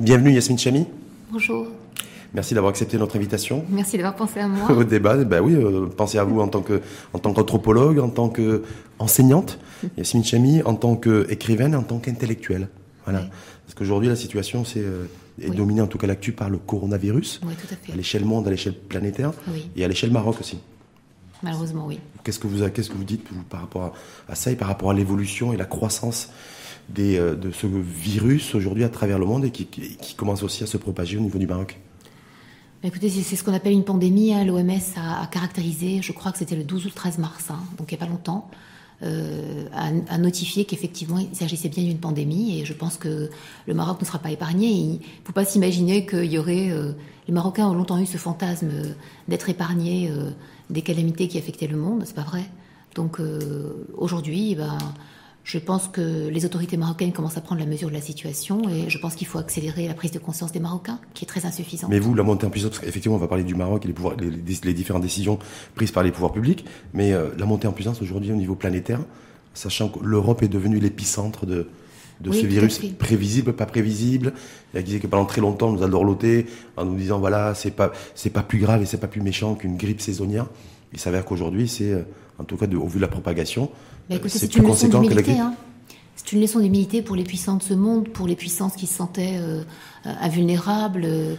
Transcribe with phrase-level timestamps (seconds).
[0.00, 0.86] Bienvenue Yasmine Chami.
[1.30, 1.66] Bonjour.
[2.32, 3.66] Merci d'avoir accepté notre invitation.
[3.68, 4.70] Merci d'avoir pensé à moi.
[4.74, 6.80] Au débat, ben oui, euh, pensez à vous en tant que
[7.12, 9.58] en tant qu'anthropologue, en tant qu'enseignante,
[9.98, 12.68] Yasmine Chami, en tant qu'écrivaine, en tant qu'intellectuelle.
[13.04, 13.26] Voilà.
[13.66, 15.04] Parce qu'aujourd'hui, la situation c'est, euh,
[15.38, 17.42] est dominée, en tout cas l'actu, par le coronavirus.
[17.46, 17.92] Oui, tout à fait.
[17.92, 19.32] À l'échelle monde, à l'échelle planétaire.
[19.76, 20.60] Et à l'échelle Maroc aussi.
[21.42, 22.00] Malheureusement, oui.
[22.24, 23.92] Qu'est-ce que vous, qu'est-ce que vous dites par rapport
[24.30, 26.30] à, ça et par rapport à l'évolution et la croissance
[26.98, 29.66] euh, de ce virus aujourd'hui à travers le monde et qui,
[30.16, 31.78] commence aussi à se propager au niveau du Maroc
[32.82, 34.32] bah, écoutez, c'est ce qu'on appelle une pandémie.
[34.32, 34.44] Hein.
[34.44, 37.92] L'OMS a, caractérisé, je crois que c'était le 12 ou le 13 mars, hein, donc
[37.92, 38.50] il n'y a pas longtemps,
[39.02, 42.60] euh, a, notifié qu'effectivement il s'agissait bien d'une pandémie.
[42.60, 43.30] Et je pense que
[43.66, 44.68] le Maroc ne sera pas épargné.
[44.68, 46.70] Il ne faut pas s'imaginer qu'il y aurait.
[46.70, 46.92] Euh,
[47.28, 48.70] les Marocains ont longtemps eu ce fantasme
[49.28, 50.30] d'être épargnés euh,
[50.68, 52.02] des calamités qui affectaient le monde.
[52.04, 52.44] C'est pas vrai.
[52.94, 54.78] Donc euh, aujourd'hui, ben
[55.44, 58.90] je pense que les autorités marocaines commencent à prendre la mesure de la situation et
[58.90, 61.90] je pense qu'il faut accélérer la prise de conscience des Marocains, qui est très insuffisante.
[61.90, 64.16] Mais vous, la montée en puissance, effectivement, on va parler du Maroc et les, pouvoirs,
[64.18, 65.38] les, les, différentes décisions
[65.74, 69.00] prises par les pouvoirs publics, mais euh, la montée en puissance aujourd'hui au niveau planétaire,
[69.54, 71.68] sachant que l'Europe est devenue l'épicentre de,
[72.20, 74.34] de ce virus prévisible, pas prévisible.
[74.74, 76.46] Il disait que pendant très longtemps, on nous a dorloté
[76.76, 79.54] en nous disant voilà, c'est pas, c'est pas plus grave et c'est pas plus méchant
[79.54, 80.46] qu'une grippe saisonnière.
[80.92, 82.02] Il s'avère qu'aujourd'hui, c'est, euh,
[82.40, 83.70] en tout cas, au vu de la propagation,
[84.08, 85.38] bah, c'est plus conséquent que la grippe.
[85.38, 85.54] Hein.
[86.16, 88.94] C'est une leçon d'humilité pour les puissants de ce monde, pour les puissances qui se
[88.94, 89.62] sentaient euh,
[90.04, 91.34] invulnérables, euh,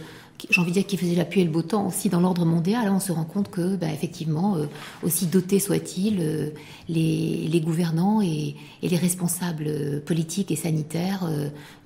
[0.50, 2.44] j'ai envie de dire qui faisaient la pluie et le beau temps aussi dans l'ordre
[2.44, 2.90] mondial.
[2.90, 4.56] on se rend compte que, bah, effectivement,
[5.04, 6.52] aussi dotés soient-ils,
[6.88, 11.30] les, gouvernants et, les responsables politiques et sanitaires,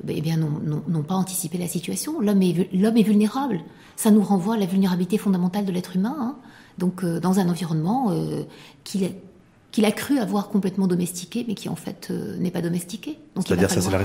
[0.02, 2.18] bah, eh bien, n'ont pas anticipé la situation.
[2.18, 3.60] L'homme est, l'homme est vulnérable.
[3.94, 6.16] Ça nous renvoie à la vulnérabilité fondamentale de l'être humain.
[6.18, 6.36] Hein.
[6.78, 8.42] Donc, euh, dans un environnement euh,
[8.84, 13.18] qu'il a cru avoir complètement domestiqué, mais qui en fait euh, n'est pas domestiqué.
[13.36, 14.00] C'est-à-dire ça, c'est la,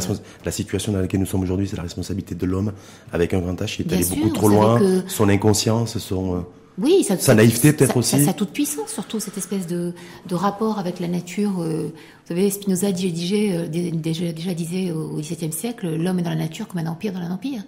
[0.46, 2.72] la, situation dans laquelle nous sommes aujourd'hui, c'est la responsabilité de l'homme
[3.12, 6.46] avec un grand H qui est allé beaucoup trop loin, son inconscience, son
[6.78, 8.24] oui, ça, sa naïveté peut-être aussi.
[8.24, 9.94] Sa, toute puissance, surtout cette espèce de,
[10.28, 11.52] de rapport avec la nature.
[11.52, 11.92] vous
[12.28, 16.80] savez, Spinoza déjà, déjà, déjà disait au XVIIe siècle, l'homme est dans la nature comme
[16.80, 17.62] un empire dans un empire.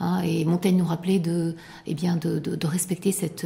[0.00, 1.54] Hein, et Montaigne nous rappelait de,
[1.86, 3.44] eh bien, de, de, respecter cette,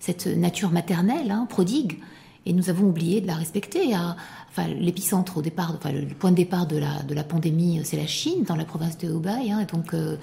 [0.00, 1.98] cette nature maternelle, hein, prodigue.
[2.46, 3.94] Et nous avons oublié de la respecter.
[3.94, 7.96] enfin, l'épicentre au départ, enfin, le point de départ de la, de la pandémie, c'est
[7.96, 9.50] la Chine, dans la province de Hubei.
[9.50, 10.16] Hein, et donc, euh,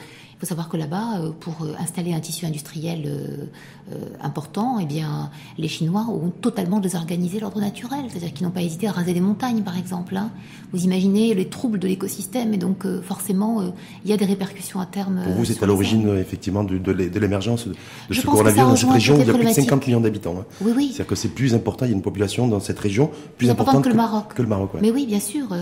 [0.46, 5.30] faut savoir que là-bas, euh, pour euh, installer un tissu industriel euh, important, eh bien,
[5.58, 8.06] les Chinois ont totalement désorganisé l'ordre naturel.
[8.10, 10.16] C'est-à-dire qu'ils n'ont pas hésité à raser des montagnes, par exemple.
[10.16, 10.30] Hein.
[10.72, 13.62] Vous imaginez les troubles de l'écosystème, et donc forcément,
[14.04, 15.22] il y a des répercussions à terme.
[15.24, 19.16] Pour vous, c'est à l'origine, effectivement, de, de l'émergence de ce coronavirus dans cette région
[19.16, 20.36] où il y a plus de 50 millions d'habitants.
[20.40, 20.46] Hein.
[20.62, 20.88] Oui, oui.
[20.88, 23.84] C'est-à-dire que c'est plus important, il y a une population dans cette région plus, importante,
[23.84, 24.34] que, le Maroc.
[24.34, 25.56] Que le Maroc Mais oui, bien sûr.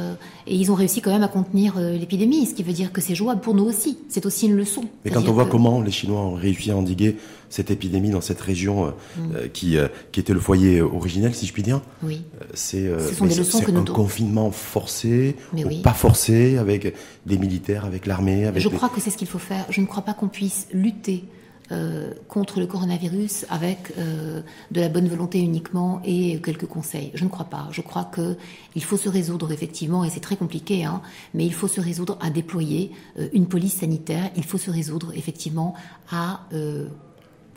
[0.47, 3.15] et ils ont réussi quand même à contenir l'épidémie, ce qui veut dire que c'est
[3.15, 3.97] jouable pour nous aussi.
[4.07, 4.55] C'est aussi une
[5.03, 7.17] mais quand on voit comment les Chinois ont réussi à endiguer
[7.49, 9.35] cette épidémie dans cette région euh, mm.
[9.35, 12.23] euh, qui, euh, qui était le foyer originel, si je puis dire, oui.
[12.53, 16.95] c'est un confinement forcé, ou pas forcé, avec
[17.25, 18.51] des militaires, avec l'armée.
[18.55, 19.65] Je crois que c'est ce qu'il faut faire.
[19.69, 21.25] Je ne crois pas qu'on puisse lutter
[22.27, 24.41] contre le coronavirus avec euh,
[24.71, 27.11] de la bonne volonté uniquement et quelques conseils.
[27.13, 27.67] Je ne crois pas.
[27.71, 28.37] Je crois que
[28.75, 31.01] il faut se résoudre effectivement, et c'est très compliqué, hein,
[31.33, 34.29] mais il faut se résoudre à déployer euh, une police sanitaire.
[34.35, 35.73] Il faut se résoudre effectivement
[36.11, 36.41] à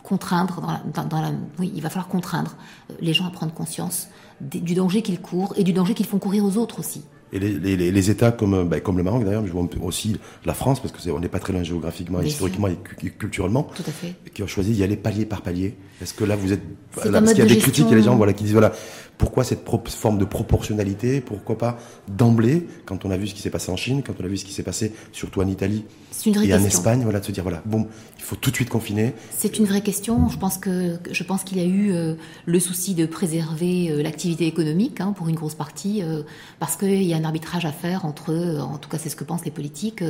[0.02, 0.62] contraindre
[0.94, 2.56] dans la, oui, il va falloir contraindre
[3.00, 4.08] les gens à prendre conscience
[4.40, 7.02] du danger qu'ils courent et du danger qu'ils font courir aux autres aussi.
[7.32, 10.54] Et les, les, les, États comme, ben, comme le Maroc d'ailleurs, je vois aussi la
[10.54, 12.76] France, parce qu'on n'est pas très loin géographiquement, historiquement et
[13.10, 14.14] culturellement, Tout à fait.
[14.32, 15.74] qui ont choisi d'y aller palier par palier.
[16.00, 16.62] Est-ce que là vous êtes...
[17.04, 18.52] Là, parce qu'il y a des critiques, il y a des gens voilà, qui disent,
[18.52, 18.72] voilà,
[19.18, 21.78] pourquoi cette forme de proportionnalité Pourquoi pas
[22.08, 24.36] d'emblée, quand on a vu ce qui s'est passé en Chine, quand on a vu
[24.36, 25.84] ce qui s'est passé surtout en Italie
[26.24, 27.86] et en Espagne, voilà, de se dire, voilà, bon,
[28.18, 29.14] il faut tout de suite confiner.
[29.36, 30.28] C'est une vraie question.
[30.28, 32.14] Je pense que je pense qu'il y a eu euh,
[32.46, 36.22] le souci de préserver euh, l'activité économique hein, pour une grosse partie, euh,
[36.58, 39.24] parce qu'il y a un arbitrage à faire entre, en tout cas c'est ce que
[39.24, 40.02] pensent les politiques,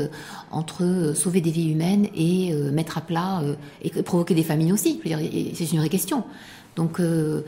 [0.50, 3.43] entre sauver des vies humaines et mettre à plat
[3.82, 5.00] et provoquer des familles aussi.
[5.55, 6.25] C'est une vraie question.
[6.76, 7.43] Donc euh,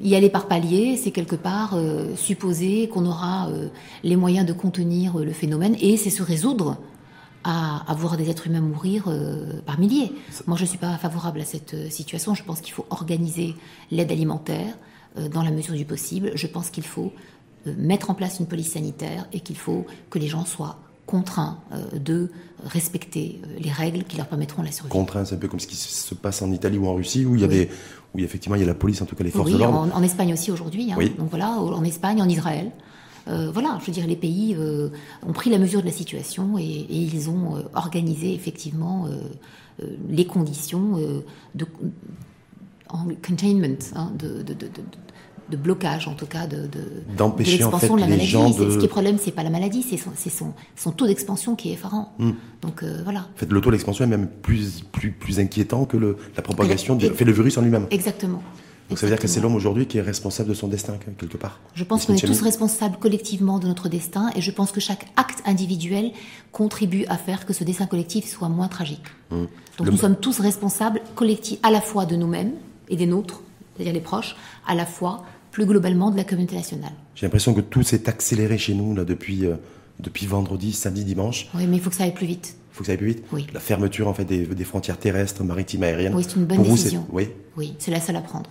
[0.00, 3.68] y aller par palier, c'est quelque part euh, supposer qu'on aura euh,
[4.02, 6.76] les moyens de contenir le phénomène et c'est se résoudre
[7.44, 9.04] à, à, voir des êtres humains mourir
[9.66, 10.12] par milliers.
[10.46, 12.36] Moi, je ne suis pas favorable à cette situation.
[12.36, 13.56] Je pense qu'il faut organiser
[13.90, 14.78] l'aide alimentaire
[15.32, 16.30] dans la mesure du possible.
[16.36, 17.12] Je pense qu'il faut
[17.66, 21.98] mettre en place une police sanitaire et qu'il faut que les gens soient contraints euh,
[21.98, 22.30] de
[22.64, 24.90] respecter euh, les règles qui leur permettront la survie.
[24.90, 27.34] Contraints, c'est un peu comme ce qui se passe en Italie ou en Russie, où
[27.34, 27.68] il y a des,
[28.14, 29.78] où effectivement il y a la police, en tout cas les forces de l'ordre.
[29.78, 30.92] En, en Espagne aussi aujourd'hui.
[30.92, 30.98] Hein.
[31.18, 32.70] Donc voilà, en Espagne, en Israël.
[33.26, 34.56] voilà, je veux dire, les pays
[35.26, 39.08] ont pris la mesure de la situation et, ils ont organisé effectivement
[40.08, 40.98] les conditions
[41.54, 41.66] de
[42.92, 44.68] en containment, hein, de, de, de
[45.56, 46.68] blocage en tout cas de,
[47.16, 48.26] d'empêcher de, en fait, de la maladie.
[48.26, 48.70] Gens de...
[48.70, 51.70] Ce qui est problème, c'est pas la maladie, c'est son, son, son, taux d'expansion qui
[51.70, 52.14] est effarant.
[52.18, 52.32] Hmm.
[52.60, 53.20] Donc euh, voilà.
[53.20, 56.96] En fait, le taux d'expansion est même plus, plus, plus inquiétant que le, la propagation
[56.96, 57.86] du fait le virus en lui-même.
[57.90, 58.42] Exactement.
[58.88, 61.38] Donc ça veut dire que c'est l'homme aujourd'hui qui est responsable de son destin quelque
[61.38, 61.60] part.
[61.74, 65.06] Je pense qu'on est tous responsables collectivement de notre destin et je pense que chaque
[65.16, 66.12] acte individuel
[66.50, 69.06] contribue à faire que ce destin collectif soit moins tragique.
[69.30, 69.46] Hmm.
[69.78, 72.52] Donc nous sommes tous responsables collectifs à la fois de nous-mêmes
[72.90, 73.40] et des nôtres,
[73.74, 76.92] c'est-à-dire les proches, à la fois plus globalement de la communauté nationale.
[77.14, 79.54] J'ai l'impression que tout s'est accéléré chez nous là, depuis, euh,
[80.00, 81.48] depuis vendredi, samedi, dimanche.
[81.54, 82.56] Oui, mais il faut que ça aille plus vite.
[82.72, 83.46] Il faut que ça aille plus vite Oui.
[83.52, 86.14] La fermeture en fait, des, des frontières terrestres, maritimes, aériennes.
[86.16, 87.06] Oui, c'est une bonne décision.
[87.12, 88.50] oui, oui c'est la seule à prendre.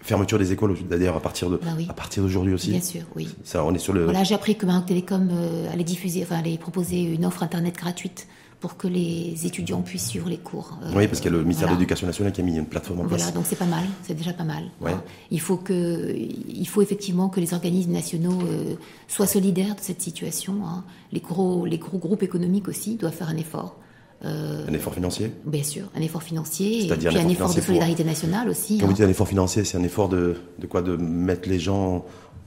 [0.00, 2.70] Fermeture des écoles, d'ailleurs, à partir de, bah à partir d'aujourd'hui aussi.
[2.70, 3.28] Bien sûr, oui.
[3.44, 4.04] Ça, on est sur le.
[4.04, 7.76] Voilà, j'ai appris que Maroc Télécom euh, allait diffuser, enfin, allait proposer une offre internet
[7.76, 8.26] gratuite
[8.60, 10.78] pour que les étudiants puissent suivre les cours.
[10.82, 12.66] Euh, oui, parce qu'il y a le ministère de l'Éducation nationale qui a mis une
[12.66, 13.20] plateforme en place.
[13.22, 14.64] Voilà, donc c'est pas mal, c'est déjà pas mal.
[14.84, 15.00] Hein.
[15.30, 18.74] Il, faut que, il faut effectivement que les organismes nationaux euh,
[19.06, 20.66] soient solidaires de cette situation.
[20.66, 20.84] Hein.
[21.12, 23.76] Les, gros, les gros groupes économiques aussi doivent faire un effort.
[24.24, 28.02] Euh, un effort financier Bien sûr, un effort financier, puis un, effort, effort de solidarité
[28.02, 28.78] nationale aussi.
[28.78, 31.60] Quand vous dites un effort financier, c'est un effort de, de quoi De mettre les
[31.60, 32.04] gens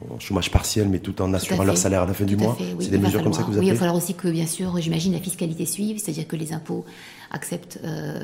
[0.10, 2.58] en chômage partiel, mais tout en assurant leur salaire à la fin du mois.
[2.80, 4.46] C'est des mesures comme ça que vous appelez Oui, il va falloir aussi que, bien
[4.48, 6.86] sûr, j'imagine, la fiscalité suive, c'est-à-dire que les impôts
[7.32, 8.20] acceptent euh,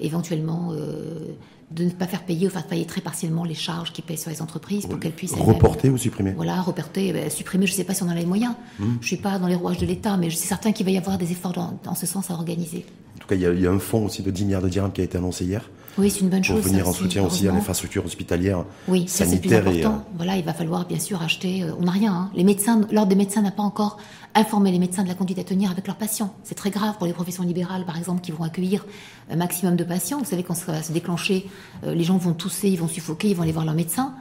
[0.00, 1.34] éventuellement euh,
[1.70, 4.30] de ne pas faire payer ou faire payer très partiellement les charges qui pèsent sur
[4.30, 5.34] les entreprises pour qu'elles puissent...
[5.34, 6.32] Reporter ou supprimer?
[6.32, 8.54] Voilà, reporter, ben, supprimer, je ne sais pas si on a les moyens.
[8.78, 8.94] Hmm.
[8.94, 10.92] Je ne suis pas dans les rouages de l'État, mais je suis certain qu'il va
[10.92, 12.86] y avoir des efforts dans, ce sens à organiser.
[13.16, 14.62] En tout cas, il y, a, il y, a, un fonds aussi de 10 milliards
[14.62, 15.68] de dirhams qui a été annoncé hier.
[15.96, 16.60] Oui, c'est une bonne chose.
[16.62, 19.66] Pour venir en soutien aussi à l'infrastructure hospitalière, oui, sanitaire.
[19.68, 21.62] et, euh, Voilà, il va falloir bien sûr acheter.
[21.62, 22.12] Euh, on n'a rien.
[22.12, 22.30] Hein.
[22.34, 23.98] Les médecins, l'ordre des médecins n'a pas encore
[24.34, 26.34] informé les médecins de la conduite à tenir avec leurs patients.
[26.42, 28.84] C'est très grave pour les professions libérales, par exemple, qui vont accueillir
[29.30, 30.18] un maximum de patients.
[30.18, 31.46] Vous savez, quand ça va se déclencher,
[31.84, 34.14] euh, les gens vont tousser, ils vont suffoquer, ils vont aller voir leur médecin.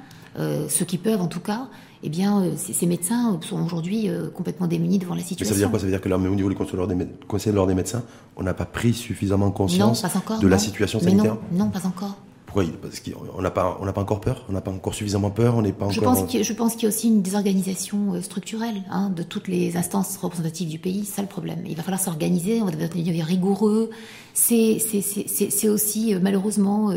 [0.67, 1.67] ceux qui peuvent, en tout cas
[2.03, 5.45] eh bien, euh, ces médecins sont aujourd'hui euh, complètement démunis devant la situation.
[5.45, 5.79] Mais ça veut dire quoi?
[5.79, 8.03] Ça veut dire que là, au niveau du conseil de l'ordre des, médecins,
[8.35, 10.03] on n'a pas pris suffisamment conscience
[10.41, 11.37] de la situation sanitaire?
[11.51, 12.17] non, pas encore.
[12.53, 15.31] Pourquoi Parce qu'on n'a pas, on n'a pas encore peur, on n'a pas encore suffisamment
[15.31, 15.93] peur, on n'est pas encore.
[15.93, 20.17] Je pense qu'il y a aussi une désorganisation euh, structurelle hein, de toutes les instances
[20.17, 21.05] représentatives du pays.
[21.05, 21.63] C'est ça le problème.
[21.65, 23.89] Il va falloir s'organiser, on va devenir rigoureux.
[24.33, 26.91] C'est, aussi malheureusement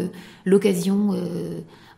[0.44, 1.14] l'occasion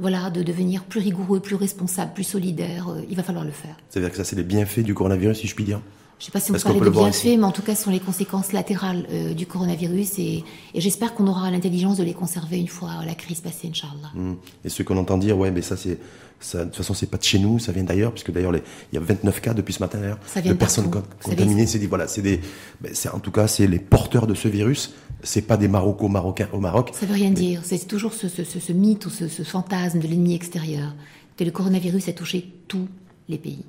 [0.00, 2.88] voilà, de devenir plus rigoureux, plus responsable, plus solidaire.
[2.88, 3.76] Euh, il va falloir le faire.
[3.88, 5.80] C'est-à-dire que ça, c'est les bienfaits du coronavirus, si je puis dire
[6.18, 7.84] je ne sais pas si on peut parler de bienfaits, mais en tout cas, ce
[7.84, 10.44] sont les conséquences latérales euh, du coronavirus et,
[10.74, 14.10] j'espère qu'on aura l'intelligence de les conserver une fois la crise passée, Inch'Allah.
[14.14, 14.32] Mmh.
[14.64, 15.98] Et ce qu'on entend dire, ouais, mais ça, c'est,
[16.40, 18.62] ça, de toute façon, c'est pas de chez nous, ça vient d'ailleurs, puisque d'ailleurs, il
[18.92, 20.90] y a 29 cas depuis ce matin d'ailleurs de personnes
[21.22, 21.66] contaminées.
[21.66, 22.40] C'est dit, voilà, c'est des,
[22.80, 24.94] ben, c'est en tout cas, c'est les porteurs de ce virus.
[25.22, 26.92] C'est pas des Marocains marocains au Maroc.
[26.94, 27.62] Ça veut rien dire.
[27.64, 30.94] C'est toujours ce, ce, ce, mythe ou ce, fantasme de l'ennemi extérieur.
[31.36, 32.88] Que le coronavirus a touché tous
[33.28, 33.64] les pays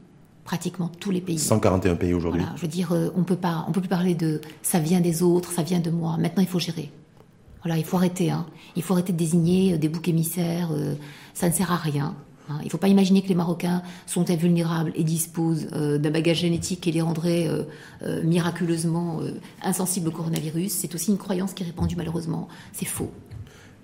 [0.50, 1.38] pratiquement tous les pays.
[1.38, 2.42] 141 pays aujourd'hui.
[2.42, 5.00] Voilà, je veux dire, euh, on peut pas, on peut plus parler de ça vient
[5.00, 6.18] des autres, ça vient de moi.
[6.18, 6.90] Maintenant, il faut gérer.
[7.63, 8.31] Voilà, il faut arrêter.
[8.31, 8.48] Hein.
[8.75, 10.69] Il faut arrêter de désigner euh, des boucs émissaires.
[10.72, 10.96] Euh,
[11.36, 12.16] ça ne sert à rien.
[12.50, 12.57] Hein.
[12.62, 16.81] Il ne faut pas imaginer que les Marocains sont invulnérables et disposent d'un bagage génétique
[16.81, 17.48] qui les rendrait
[18.24, 19.20] miraculeusement
[19.62, 20.72] insensibles au coronavirus.
[20.72, 22.48] C'est aussi une croyance qui est répandue malheureusement.
[22.74, 23.12] C'est faux.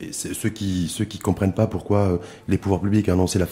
[0.02, 2.18] Et ceux qui ceux comprennent pas pourquoi euh,
[2.50, 3.46] les pouvoirs publics ont annoncé la,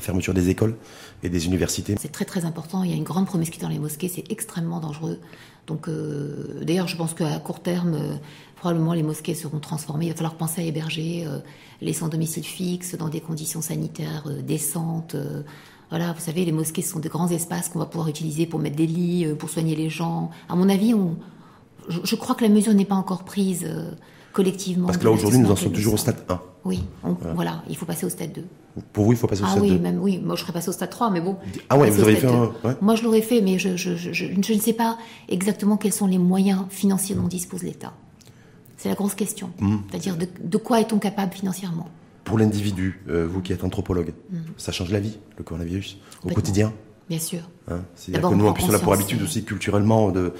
[0.00, 0.76] fermeture des écoles
[1.22, 1.94] et des universités.
[1.98, 2.82] C'est très très important.
[2.84, 4.08] Il y a une grande promiscuité dans les mosquées.
[4.08, 5.18] C'est extrêmement dangereux.
[5.66, 8.14] Donc euh, d'ailleurs, je pense qu'à court terme, euh,
[8.56, 10.06] probablement les mosquées seront transformées.
[10.06, 11.26] Il va falloir penser à héberger
[11.80, 15.16] les sans domicile fixe dans des conditions sanitaires décentes.
[15.88, 18.76] voilà, vous savez, les mosquées sont de grands espaces qu'on va pouvoir utiliser pour mettre
[18.76, 20.30] des lits, pour soigner les gens.
[20.50, 20.94] À mon avis,
[21.88, 23.66] je crois que la mesure n'est pas encore prise
[24.32, 24.86] collectivement.
[24.86, 26.40] Parce que là, aujourd'hui, nous en sommes toujours au stade 1.
[26.64, 26.82] Oui,
[27.34, 27.62] voilà.
[27.68, 28.44] il faut passer au stade 2.
[28.92, 30.52] Pour vous, il faut passer au ah stade oui, 2 même, oui, moi je serais
[30.52, 31.36] passé au stade 3, mais bon.
[31.68, 32.52] Ah ouais, vous auriez fait un...
[32.80, 34.96] Moi je l'aurais fait, mais je, je, je, je, ne sais pas
[35.28, 37.92] exactement quels sont les moyens financiers dont dispose l'État.
[38.76, 39.50] C'est la grosse question.
[39.58, 39.78] Hmm.
[39.90, 41.88] C'est-à-dire de, de, quoi est-on capable financièrement?
[42.24, 44.38] Pour l'individu, euh, vous qui êtes anthropologue, hmm.
[44.56, 46.72] ça change la vie, le coronavirus, au quotidien
[47.10, 47.40] Bien sûr.
[47.68, 50.32] Hein C'est-à-dire que nous, en plus, on a pour habitude aussi culturellement de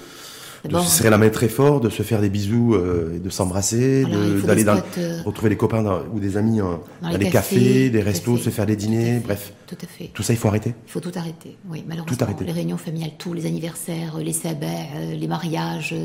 [0.67, 3.29] de se serrer la main très fort, de se faire des bisous euh, et de
[3.29, 4.05] s'embrasser,
[4.45, 8.49] d'aller dans, euh, retrouver des copains ou des amis dans, les, cafés, des restos, se
[8.49, 9.53] faire des dîners, bref.
[9.67, 10.11] Tout à fait.
[10.13, 10.75] Tout ça, il faut arrêter.
[10.87, 11.57] Il faut tout arrêter.
[11.69, 12.15] Oui, malheureusement.
[12.15, 12.45] Tout arrêter.
[12.45, 15.95] Les réunions familiales, tous les anniversaires, les sabats, euh, les mariages,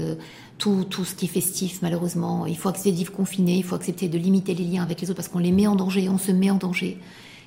[0.58, 2.46] tout, tout ce qui est festif, malheureusement.
[2.46, 5.10] Il faut accepter de vivre confiné, il faut accepter de limiter les liens avec les
[5.10, 6.98] autres parce qu'on les met en danger, on se met en danger.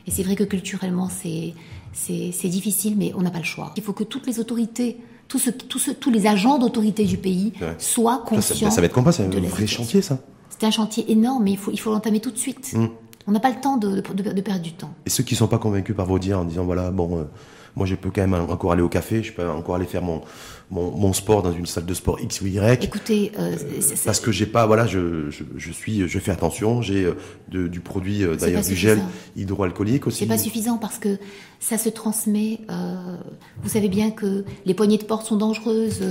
[0.07, 3.73] Et c'est vrai que culturellement, c'est difficile, mais on n'a pas le choix.
[3.77, 4.97] Il faut que toutes les autorités,
[5.29, 8.69] tous, ce, tous, les agents d'autorité du pays soient conscients.
[8.69, 10.19] Ça, ça, va être compas, c'est un vrai chantier, ça.
[10.49, 12.73] C'est un chantier énorme, mais il faut, il faut l'entamer tout de suite.
[12.73, 12.87] Mmh.
[13.27, 14.91] On n'a pas le temps de, de, perdre du temps.
[15.05, 17.23] Et ceux qui ne sont pas convaincus par vos dires en disant voilà, bon, euh,
[17.75, 20.23] moi je peux quand même encore aller au café, je peux encore aller faire mon,
[20.71, 22.83] mon, sport dans une salle de sport X ou Y.
[22.83, 23.55] Écoutez, euh,
[24.05, 27.79] parce que j'ai pas, voilà, je, je, je, suis, je fais attention, j'ai euh, du
[27.79, 29.01] produit euh, d'ailleurs du gel
[29.35, 30.19] hydroalcoolique aussi.
[30.19, 31.17] C'est pas suffisant parce que
[31.59, 32.59] ça se transmet.
[32.69, 33.17] Euh,
[33.63, 36.01] vous savez bien que les poignées de porte sont dangereuses,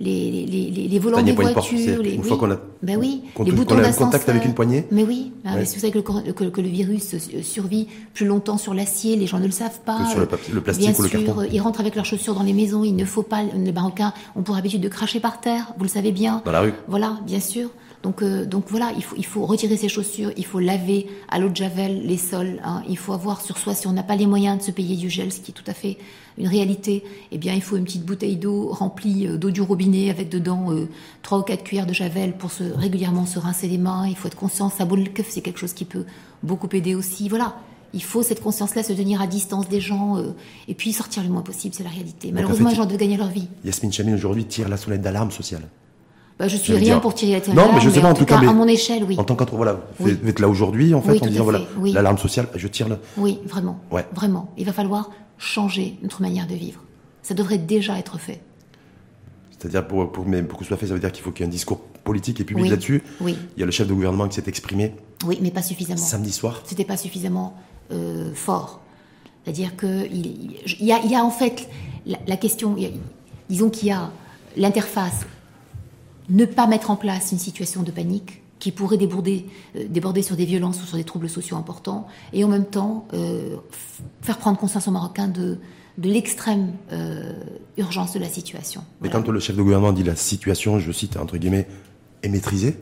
[0.00, 3.52] les, les, les, les volants des voitures, les, une fois qu'on a, ben oui, les
[3.52, 4.86] boutons a contact avec une poignée.
[4.90, 9.16] Mais oui, ah, vous savez que le, que, le, virus survit plus longtemps sur l'acier,
[9.16, 9.98] les gens ne le savent pas.
[10.04, 11.42] Que sur le, le plastique bien ou le sûr, carton.
[11.52, 14.42] Ils rentrent avec leurs chaussures dans les maisons, il ne faut pas, les Marocains ont
[14.42, 16.42] pour habitude de cracher par terre, vous le savez bien.
[16.44, 16.74] Dans la rue.
[16.88, 17.70] Voilà, bien sûr.
[18.02, 21.38] Donc, euh, donc voilà, il faut, il faut retirer ses chaussures, il faut laver à
[21.38, 22.58] l'eau de javel les sols.
[22.64, 22.82] Hein.
[22.88, 25.10] Il faut avoir sur soi, si on n'a pas les moyens de se payer du
[25.10, 25.98] gel, ce qui est tout à fait
[26.38, 30.08] une réalité, eh bien il faut une petite bouteille d'eau remplie euh, d'eau du robinet
[30.08, 30.88] avec dedans euh,
[31.20, 34.06] trois ou quatre cuillères de javel pour se régulièrement se rincer les mains.
[34.08, 36.06] Il faut être conscient, ça le keuf, c'est quelque chose qui peut
[36.42, 37.28] beaucoup aider aussi.
[37.28, 37.56] Voilà,
[37.92, 40.34] il faut cette conscience-là, se tenir à distance des gens euh,
[40.68, 42.30] et puis sortir le moins possible, c'est la réalité.
[42.32, 43.48] Malheureusement, les gens doivent gagner leur vie.
[43.64, 45.62] Yasmine Chamine aujourd'hui tire la sonnette d'alarme sociale.
[46.38, 47.70] Bah, je suis rien pour tirer la sonnette d'alarme.
[47.70, 49.16] Non, mais je sais pas, en, tout cas, à mon échelle, oui.
[49.18, 52.48] En tant qu'entre, voilà, vous êtes là aujourd'hui, en fait, en disant, voilà, l'alarme sociale,
[52.54, 52.98] je tire le.
[53.16, 53.80] Oui, vraiment.
[53.90, 54.06] Ouais.
[54.14, 54.52] Vraiment.
[54.56, 56.80] Il va falloir changer notre manière de vivre.
[57.22, 58.40] Ça devrait déjà être fait.
[59.58, 61.46] C'est-à-dire, pour, pour, pour que ce soit fait, ça veut dire qu'il faut qu'il y
[61.46, 63.02] ait un discours politique et public là-dessus.
[63.20, 63.36] Oui.
[63.56, 64.94] Il y a le chef de gouvernement qui s'est exprimé.
[65.26, 66.00] Oui, mais pas suffisamment.
[66.00, 66.62] Samedi soir.
[66.64, 67.54] C'était pas suffisamment
[67.92, 68.80] euh, fort.
[69.44, 71.68] C'est-à-dire qu'il il y, a, y a en fait
[72.06, 72.76] la, question,
[73.48, 74.10] disons qu'il y a
[74.56, 75.26] l'interface,
[76.28, 80.36] ne pas mettre en place une situation de panique qui pourrait déborder, euh, déborder sur
[80.36, 83.56] des violences ou sur des troubles sociaux importants, et en même temps euh,
[84.20, 85.58] faire prendre conscience aux Marocains de,
[85.96, 86.72] de l'extrême
[87.76, 88.82] urgence de la situation.
[89.00, 91.66] Mais quand le chef de gouvernement dit la situation, je cite entre guillemets,
[92.22, 92.76] est maîtrisée,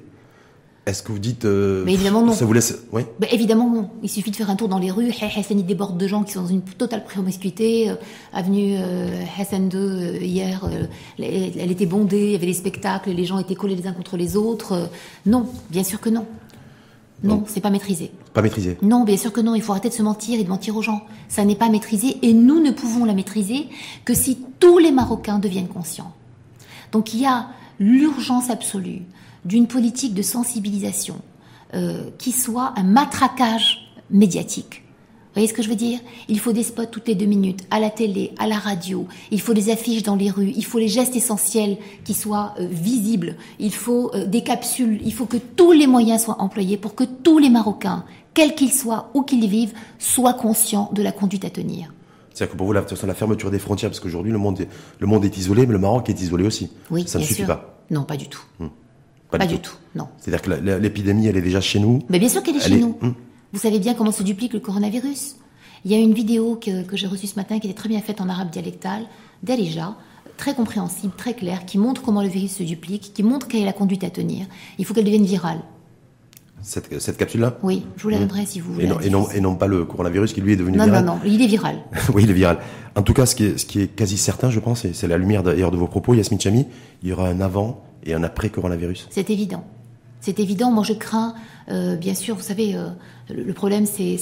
[0.88, 2.32] est-ce que vous dites euh, Mais évidemment non.
[2.32, 3.02] Ça vous laisse Oui.
[3.18, 3.90] Bah, évidemment non.
[4.02, 5.10] Il suffit de faire un tour dans les rues.
[5.10, 7.90] Hassan il déborde de gens qui sont dans une totale promiscuité.
[7.90, 7.94] Euh,
[8.32, 10.68] avenue euh, Hassan 2 hier,
[11.18, 12.26] elle, était bondée.
[12.26, 13.10] Il y avait des spectacles.
[13.10, 14.88] Les gens étaient collés les uns contre les autres.
[15.26, 16.26] non, bien sûr que non.
[17.24, 18.12] Non, c'est pas maîtrisé.
[18.32, 18.78] Pas maîtrisé.
[18.80, 19.56] Non, bien sûr que non.
[19.56, 21.02] Il faut arrêter de se mentir et de mentir aux gens.
[21.28, 23.66] Ça n'est pas maîtrisé et nous ne pouvons la maîtriser
[24.04, 26.12] que si tous les Marocains deviennent conscients.
[26.92, 27.48] Donc il y a
[27.80, 29.02] l'urgence absolue
[29.44, 31.16] d'une politique de sensibilisation
[31.74, 34.82] euh, qui soit un matraquage médiatique.
[35.28, 36.00] Vous voyez ce que je veux dire?
[36.28, 39.40] Il faut des spots toutes les deux minutes, à la télé, à la radio, il
[39.40, 43.36] faut des affiches dans les rues, il faut les gestes essentiels qui soient euh, visibles,
[43.60, 47.04] il faut euh, des capsules, il faut que tous les moyens soient employés pour que
[47.04, 48.04] tous les Marocains,
[48.34, 51.92] quels qu'ils soient, où qu'ils vivent, soient conscients de la conduite à tenir.
[52.32, 54.68] C'est-à-dire que pour vous, la, la fermeture des frontières, parce qu'aujourd'hui le monde, est,
[54.98, 56.70] le monde est isolé, mais le Maroc est isolé aussi.
[56.90, 57.78] Oui, ça ne suffit pas.
[57.90, 58.42] Non, pas du tout.
[58.58, 58.68] Hmm.
[59.30, 59.74] Pas, du, tout.
[59.94, 60.08] non.
[60.18, 62.02] C'est-à-dire que l'épidémie, elle est déjà chez nous.
[62.08, 62.96] Mais bien sûr qu'elle est chez nous.
[63.00, 63.12] Hmm.
[63.52, 65.36] Vous savez bien comment se duplique le coronavirus.
[65.84, 68.00] Il y a une vidéo que, que j'ai reçue ce matin qui était très bien
[68.00, 69.04] faite en arabe dialectal,
[69.42, 69.96] d'Alija,
[70.36, 73.66] très compréhensible, très claire, qui montre comment le virus se duplique, qui montre quelle est
[73.66, 74.46] la conduite à tenir.
[74.78, 75.60] Il faut qu'elle devienne virale.
[76.68, 78.20] Cette, cette capsule-là Oui, je vous la hmm.
[78.20, 78.84] donnerai si vous voulez.
[78.84, 81.02] Et non, et non, et non, pas le coronavirus qui lui est devenu viral.
[81.02, 81.76] Non, non, non, il est viral.
[82.14, 82.58] oui, il est viral.
[82.94, 85.08] En tout cas, ce qui est, ce qui est quasi certain, je pense, et c'est
[85.08, 86.66] la lumière d'ailleurs de vos propos, Yasmine Chami,
[87.02, 89.64] il y aura un avant et un après coronavirus C'est évident.
[90.20, 90.70] C'est évident.
[90.70, 91.34] Moi, je crains,
[91.70, 92.88] euh, bien sûr, vous savez, euh,
[93.34, 94.18] le, problème, c'est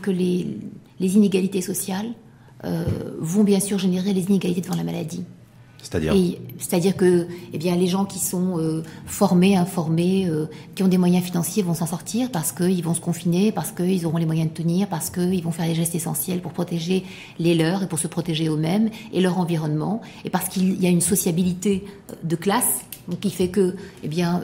[0.00, 0.58] que les,
[1.00, 2.08] les, inégalités sociales
[2.64, 2.86] euh,
[3.20, 5.26] vont bien sûr générer les inégalités devant la maladie.
[5.82, 6.14] C'est-à-dire
[6.58, 10.98] C'est-à-dire que eh bien, les gens qui sont euh, formés, informés, euh, qui ont des
[10.98, 14.50] moyens financiers vont s'en sortir parce qu'ils vont se confiner, parce qu'ils auront les moyens
[14.50, 17.04] de tenir, parce qu'ils vont faire les gestes essentiels pour protéger
[17.38, 20.90] les leurs et pour se protéger eux-mêmes et leur environnement, et parce qu'il y a
[20.90, 22.80] une sociabilité euh, de classe
[23.20, 24.42] qui fait que, eh bien,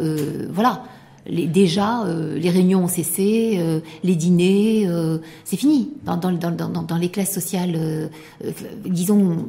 [0.50, 0.84] voilà,
[1.28, 2.02] déjà,
[2.34, 3.60] les réunions ont cessé,
[4.02, 4.88] les dîners,
[5.44, 5.90] c'est fini.
[6.06, 8.10] Dans, les classes sociales,
[8.86, 9.44] disons,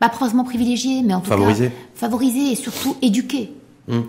[0.00, 1.68] pas forcément privilégié, mais en tout favorisé.
[1.68, 3.52] cas favorisé et surtout éduqué.
[3.86, 4.00] Hmm.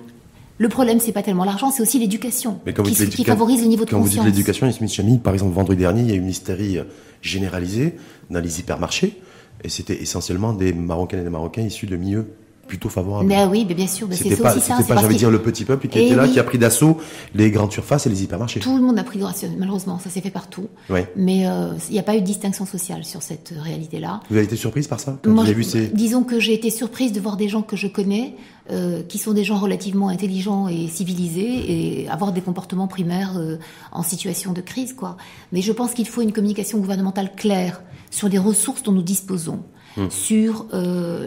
[0.58, 3.90] Le problème, c'est pas tellement l'argent, c'est aussi l'éducation qui, qui, favorise le niveau de
[3.90, 4.18] quand conscience.
[4.18, 6.30] Quand vous dites l'éducation, Smith Chami, par exemple, vendredi dernier, il y a eu une
[6.30, 6.84] hystérie euh,
[7.22, 7.96] généralisée
[8.30, 9.20] dans les hypermarchés,
[9.64, 12.28] et c'était essentiellement des Marocaines et des Marocains issus de milieux
[12.68, 13.28] plutôt favorable.
[13.28, 14.78] Mais oui, mais bien sûr, mais C'était c'est pas, aussi ça.
[14.78, 16.32] c'était pas, que- dire, le petit peuple qui Eh était là, oui.
[16.32, 16.98] qui a pris d'assaut
[17.36, 18.60] les grandes surfaces et les hypermarchés.
[18.62, 20.68] Tout le monde a pris grâce, malheureusement, ça s'est fait partout.
[20.90, 21.12] Ouais.
[21.16, 24.22] Mais euh, il n'y a pas eu de distinction sociale sur cette euh, réalité-là.
[24.30, 25.88] Vous avez été surprise par ça Moi, vous vu ces...
[25.88, 28.36] Disons que j'ai été surprise de voir des gens que je connais,
[28.72, 33.58] euh, qui sont des gens relativement intelligents et civilisés, et avoir des comportements primaires euh,
[33.92, 35.18] en situation de crise, quoi.
[35.52, 39.64] Mais je pense qu'il faut une communication gouvernementale claire sur les ressources dont nous disposons,
[39.98, 40.10] Hum.
[40.10, 40.68] sur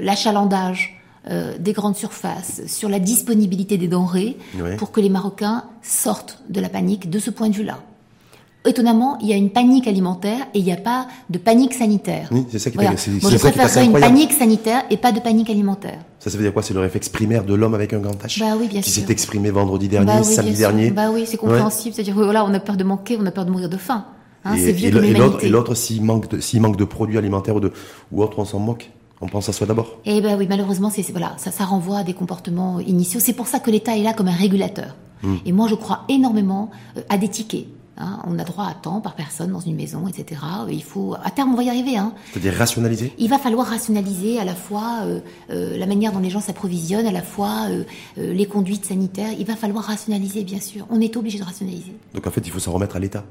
[0.00, 0.93] l'achalandage
[1.30, 4.36] euh, des grandes surfaces, sur la disponibilité des denrées,
[4.78, 7.78] pour que les Marocains sortent de la panique de ce point de vue-là.
[8.66, 12.28] Étonnamment, il y a une panique alimentaire et il n'y a pas de panique sanitaire.
[12.30, 12.96] Oui, c'est ça qui est- Voilà.
[12.96, 15.98] c'est- Moi, je est préférerais une panique sanitaire et pas de panique alimentaire.
[16.18, 16.62] Ça, ça veut dire quoi?
[16.62, 19.04] C'est le réflexe primaire de l'homme avec un grand H Bah oui, bien qui s'est
[19.10, 20.90] exprimé vendredi dernier, Bah oui, samedi dernier.
[20.90, 21.94] Bah oui, c'est compréhensible.
[21.94, 24.06] C'est-à-dire voilà, on a peur de manquer, on a peur de mourir de faim.
[24.46, 27.72] Hein, et, l'autre, s'il manque, de, manque de produits alimentaires ou, de,
[28.12, 28.90] ou autre, on s'en moque.
[29.24, 29.88] On pense à soi d'abord.
[30.04, 33.20] Eh ben oui, malheureusement, c'est voilà, ça, ça renvoie à des comportements initiaux.
[33.20, 34.94] C'est pour ça que l'État est là comme un régulateur.
[35.22, 35.36] Hmm.
[35.46, 37.64] Et moi, je crois énormément euh, à des tickets.
[37.96, 38.18] hein.
[38.26, 40.42] On a droit à temps par personne dans une maison, etc.
[40.70, 41.96] Il faut, à terme, on va y arriver.
[41.96, 42.12] Hein.
[42.32, 43.14] C'est-à-dire rationaliser.
[43.16, 47.06] Il va falloir rationaliser à la fois euh, euh, la manière dont les gens s'approvisionnent,
[47.06, 47.84] à la fois euh,
[48.18, 49.32] euh, les conduites sanitaires.
[49.38, 50.84] Il va falloir rationaliser, bien sûr.
[50.90, 51.94] On est obligé de rationaliser.
[52.12, 53.24] Donc en fait, il faut s'en remettre à l'État.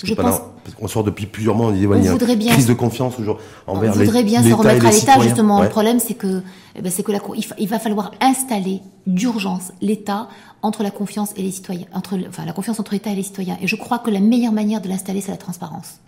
[0.00, 0.40] Parce Je pense-
[0.78, 2.52] qu'on sort depuis plusieurs mois, on dit, voilà, On il y a voudrait une bien-
[2.52, 5.20] crise de confiance aujourd'hui On envers voudrait l'É- bien se l'État remettre et à l'État,
[5.20, 5.58] justement.
[5.58, 5.64] Ouais.
[5.64, 6.42] Le problème, c'est que,
[6.76, 7.18] eh ben, c'est que la,
[7.58, 10.28] il, va falloir installer d'urgence l'État
[10.62, 13.58] entre la confiance et les citoyens, entre, enfin, la confiance entre l'État et les citoyens.
[13.60, 15.98] Et je crois que la meilleure manière de l'installer, c'est la transparence.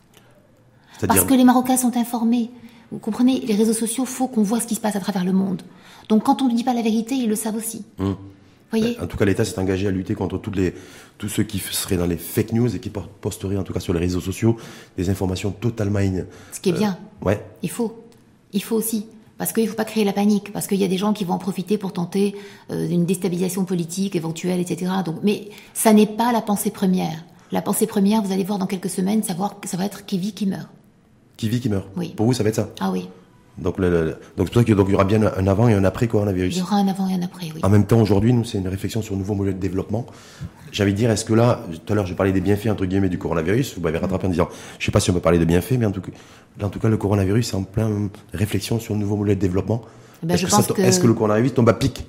[1.06, 2.50] Parce que les Marocains sont informés.
[2.92, 5.32] Vous comprenez, les réseaux sociaux, faut qu'on voit ce qui se passe à travers le
[5.32, 5.62] monde.
[6.08, 7.84] Donc, quand on ne dit pas la vérité, ils le savent aussi.
[7.98, 8.16] Hum.
[8.70, 8.98] Voyez.
[9.02, 10.72] en tout cas, l'État s'est engagé à lutter contre toutes les,
[11.22, 13.94] tous ceux qui seraient dans les fake news et qui posteraient, en tout cas sur
[13.94, 14.56] les réseaux sociaux,
[14.96, 16.98] des informations totalement in- Ce qui est bien.
[17.24, 17.40] Ouais.
[17.62, 18.02] Il faut.
[18.52, 19.06] Il faut aussi.
[19.38, 20.52] Parce qu'il ne faut pas créer la panique.
[20.52, 22.34] Parce qu'il y a des gens qui vont en profiter pour tenter
[22.72, 24.90] euh, une déstabilisation politique éventuelle, etc.
[25.04, 27.24] Donc, mais ça n'est pas la pensée première.
[27.52, 30.32] La pensée première, vous allez voir dans quelques semaines, savoir ça va être qui vit,
[30.32, 30.66] qui meurt.
[31.36, 31.86] Qui vit, qui meurt.
[31.96, 32.14] Oui.
[32.16, 32.68] Pour vous, ça va être ça.
[32.80, 33.08] Ah oui.
[33.58, 35.84] Donc, le- le- donc c'est pour ça qu'il y aura bien un avant et un
[35.84, 36.56] après Il coronavirus.
[36.56, 37.60] y aura un avant et un après, oui.
[37.62, 40.06] En même temps, aujourd'hui, nous, c'est une réflexion sur un nouveau modèle de développement.
[40.78, 43.18] De dire, est-ce que là, tout à l'heure, j'ai parlé des bienfaits, entre guillemets, du
[43.18, 43.74] coronavirus?
[43.76, 45.84] Vous m'avez rattrapé en disant, je sais pas si on peut parler de bienfaits, mais
[45.84, 46.12] en tout cas,
[46.58, 49.40] là, en tout cas, le coronavirus, c'est en plein réflexion sur un nouveau modèle de
[49.40, 49.82] développement.
[50.22, 52.06] Eh ben, est-ce, je que est-ce le coronavirus tombe à pic?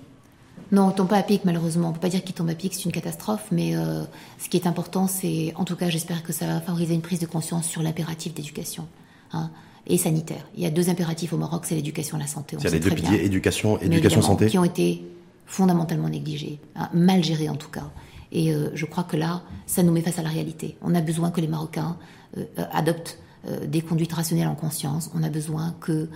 [0.71, 1.89] Non, il tombe pas à pic, malheureusement.
[1.89, 3.43] On peut pas dire qu'il tombe à pic, c'est une catastrophe.
[3.51, 4.03] Mais euh,
[4.39, 7.19] ce qui est important, c'est, en tout cas, j'espère que ça va favoriser une prise
[7.19, 8.87] de conscience sur l'impératif d'éducation
[9.33, 9.49] hein,
[9.87, 10.47] et sanitaire.
[10.55, 12.57] Il y a deux impératifs au Maroc, c'est l'éducation et la santé.
[12.59, 14.47] Sait les deux piliers, éducation, éducation, santé.
[14.47, 15.03] qui ont été
[15.45, 17.91] fondamentalement négligés, hein, mal gérés en tout cas.
[18.31, 20.77] Et euh, je crois que là, ça nous met face à la réalité.
[20.81, 21.97] On a besoin que les Marocains
[22.37, 25.11] euh, euh, adoptent euh, des conduites rationnelles en conscience.
[25.13, 26.07] On a besoin que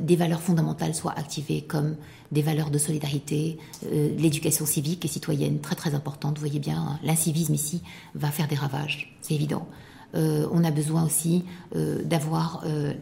[0.00, 1.96] des valeurs fondamentales soient activées comme
[2.32, 3.58] des valeurs de solidarité,
[3.92, 6.38] l'éducation civique et citoyenne, très très importante.
[6.38, 7.82] Vous voyez bien, hein, l'incivisme ici
[8.14, 9.68] va faire des ravages, c'est évident.
[10.16, 12.92] Euh, on a besoin aussi euh, d'avoir euh,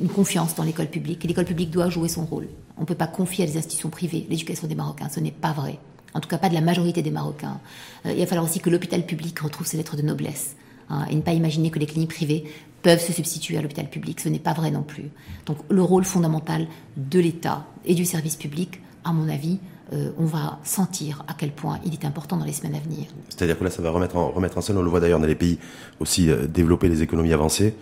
[0.00, 1.24] une confiance dans l'école publique.
[1.24, 2.48] L'école publique doit jouer son rôle.
[2.76, 5.08] On ne peut pas confier à des institutions privées l'éducation des Marocains.
[5.08, 5.78] Ce n'est pas vrai.
[6.14, 7.60] En tout cas, pas de la majorité des Marocains.
[8.04, 10.56] Il va falloir aussi que l'hôpital public retrouve ses lettres de noblesse.
[10.90, 12.44] hein, et ne pas imaginer que les cliniques privées
[12.82, 14.20] peuvent se substituer à l'hôpital public.
[14.20, 15.10] Ce n'est pas vrai non plus.
[15.46, 19.58] Donc le rôle fondamental de l'État et du service public, à mon avis,
[19.92, 23.06] euh, on va sentir à quel point il est important dans les semaines à venir.
[23.28, 25.26] C'est-à-dire que là, ça va remettre en, remettre en scène, on le voit d'ailleurs dans
[25.26, 25.58] les pays
[26.00, 27.74] aussi euh, développés, les économies avancées,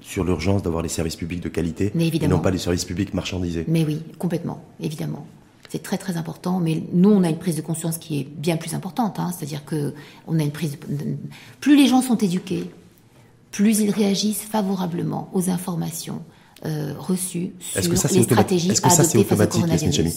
[0.00, 3.12] sur l'urgence d'avoir des services publics de qualité Mais et non pas des services publics
[3.14, 3.64] marchandisés.
[3.68, 5.26] Mais oui, complètement, évidemment.
[5.68, 8.56] C'est très très important, mais nous on a une prise de conscience qui est bien
[8.56, 9.18] plus importante.
[9.18, 9.32] hein.
[9.36, 9.92] C'est-à-dire que
[10.26, 10.78] on a une prise.
[10.88, 11.16] De...
[11.60, 12.70] Plus les gens sont éduqués,
[13.50, 16.22] plus ils réagissent favorablement aux informations
[16.64, 20.16] euh, reçues sur que ça, les stratégies Est-ce que ça, c'est adoptées face au automatique,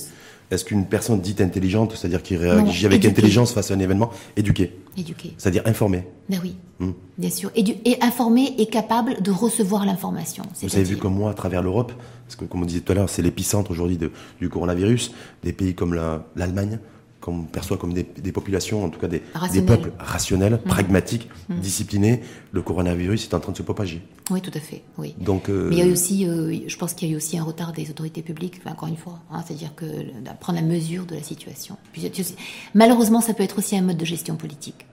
[0.51, 3.07] Est-ce qu'une personne dite intelligente, c'est-à-dire qui réagit avec éduquée.
[3.19, 5.33] intelligence face à un événement, éduquée, Éduqués.
[5.37, 6.91] c'est-à-dire informée Ben oui, Hmm.
[7.17, 7.51] bien sûr.
[7.55, 10.43] Édu- et informé et capable de recevoir l'information.
[10.61, 11.93] Vous avez vu comme moi à travers l'Europe,
[12.25, 13.97] parce que comme on disait tout à l'heure, c'est l'épicentre aujourd'hui
[14.41, 16.79] du coronavirus, des pays comme la- l'Allemagne,
[17.21, 19.21] qu'on perçoit comme des, des populations, en tout cas des,
[19.53, 24.01] des peuples rationnels, pragmatiques, disciplinés, le coronavirus est en train de se propager.
[24.31, 24.81] Oui, tout à fait.
[24.97, 25.13] Oui.
[25.19, 27.17] Donc, euh, Mais il y a eu aussi, euh, je pense qu'il y a eu
[27.17, 29.85] aussi un retard des autorités publiques, enfin, encore une fois, hein, c'est-à-dire que
[30.39, 31.77] prendre la mesure de la situation.
[31.93, 32.09] Puis,
[32.73, 34.85] malheureusement, ça peut être aussi un mode de gestion politique.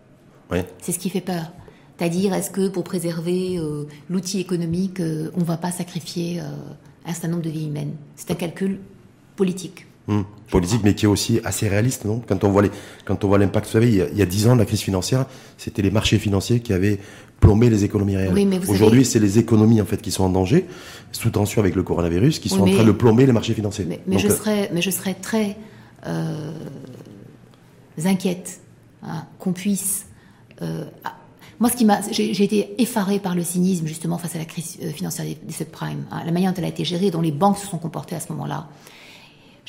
[0.50, 0.66] ouais.
[0.82, 1.50] C'est ce qui fait peur.
[1.98, 7.28] C'est-à-dire, est-ce que pour préserver euh, l'outil économique, on ne va pas sacrifier un certain
[7.28, 7.94] nombre de vies humaines?
[8.14, 8.78] C'est un calcul
[9.34, 9.86] politique.
[10.08, 12.22] Hum, politique, mais qui est aussi assez réaliste, non?
[12.26, 12.70] Quand on voit les,
[13.04, 15.26] quand on voit l'impact, vous savez, il y a dix ans, la crise financière,
[15.58, 16.98] c'était les marchés financiers qui avaient
[17.40, 18.60] plombé les économies réelles.
[18.68, 20.66] Aujourd'hui, c'est les économies en fait qui sont en danger,
[21.12, 23.86] sous tension avec le coronavirus, qui sont en train de plomber les marchés financiers.
[23.86, 25.56] Mais, je, euh, serais, mais je serais très
[26.06, 26.52] euh,
[28.04, 28.60] inquiète
[29.02, 30.06] hein, qu'on puisse.
[30.62, 30.84] Euh,
[31.60, 34.78] moi, ce qui m'a, j'ai été effarée par le cynisme justement face à la crise
[34.94, 37.66] financière des, subprimes, hein, la manière dont elle a été gérée, dont les banques se
[37.66, 38.68] sont comportées à ce moment-là.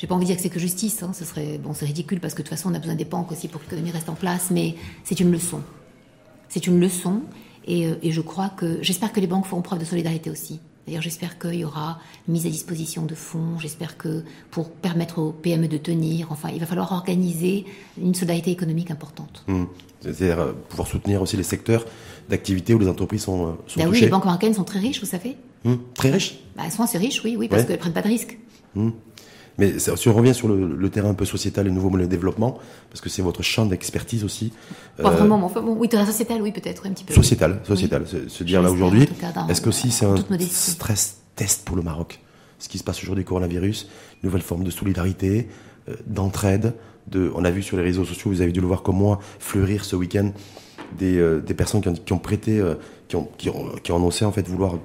[0.00, 2.20] J'ai pas envie de dire que c'est que justice, hein, ce serait bon, c'est ridicule
[2.20, 4.08] parce que de toute façon on a besoin des banques aussi pour que l'économie reste
[4.08, 5.60] en place, mais c'est une leçon.
[6.48, 7.20] C'est une leçon,
[7.66, 10.60] et, euh, et je crois que j'espère que les banques feront preuve de solidarité aussi.
[10.86, 13.58] D'ailleurs, j'espère qu'il y aura une mise à disposition de fonds.
[13.58, 17.66] J'espère que pour permettre aux PME de tenir, enfin, il va falloir organiser
[18.00, 19.44] une solidarité économique importante.
[19.48, 19.64] Mmh.
[20.00, 21.84] C'est-à-dire euh, pouvoir soutenir aussi les secteurs
[22.30, 23.98] d'activité où les entreprises sont, euh, sont ben touchées.
[23.98, 25.36] Oui, les banques américaines sont très riches, vous savez.
[25.64, 25.74] Mmh.
[25.92, 26.38] Très riches?
[26.56, 28.38] Bah, Elles sont assez riches, oui, oui parce qu'elles ne prennent pas de risques.
[28.74, 28.90] Mmh.
[29.58, 32.58] Mais si on revient sur le, terrain un peu sociétal et nouveau modèle de développement,
[32.88, 34.52] parce que c'est votre champ d'expertise aussi.
[34.96, 37.14] Pas vraiment, mais enfin bon, oui, terrain sociétal, oui, peut-être un petit peu.
[37.14, 38.04] Sociétal, sociétal.
[38.06, 39.08] Se, dire là aujourd'hui,
[39.48, 40.16] est-ce que aussi c'est un
[40.48, 42.20] stress test pour le Maroc
[42.58, 43.88] Ce qui se passe aujourd'hui, coronavirus,
[44.22, 45.48] une nouvelle forme de solidarité,
[45.88, 46.74] euh, d'entraide.
[47.06, 49.20] De, on a vu sur les réseaux sociaux, vous avez dû le voir comme moi,
[49.38, 50.32] fleurir ce week-end
[50.98, 52.74] des, euh, des, personnes qui ont, qui ont prêté, euh,
[53.08, 54.78] qui, ont, qui, ont, qui, ont, annoncé en fait vouloir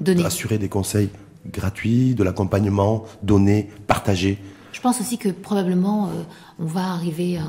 [0.00, 0.24] Donner.
[0.24, 1.08] assurer des conseils
[1.50, 4.38] gratuit, de l'accompagnement donné, partagé.
[4.72, 6.22] Je pense aussi que probablement euh,
[6.58, 7.46] on va arriver à,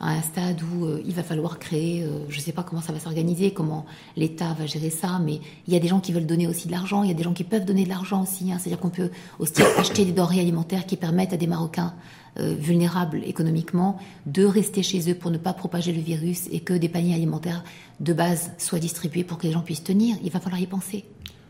[0.00, 2.92] un stade où euh, il va falloir créer, euh, je ne sais pas comment ça
[2.92, 6.26] va s'organiser, comment l'État va gérer ça, mais il y a des gens qui veulent
[6.26, 8.52] donner aussi de l'argent, il y a des gens qui peuvent donner de l'argent aussi,
[8.52, 8.58] hein.
[8.58, 11.94] c'est-à-dire qu'on peut aussi acheter des denrées alimentaires qui permettent à des Marocains
[12.36, 16.88] vulnérables économiquement de rester chez eux pour ne pas propager le virus et que des
[16.88, 17.62] paniers alimentaires
[18.00, 20.16] de base soient distribués pour que les gens puissent tenir.
[20.24, 21.04] Il va falloir y penser.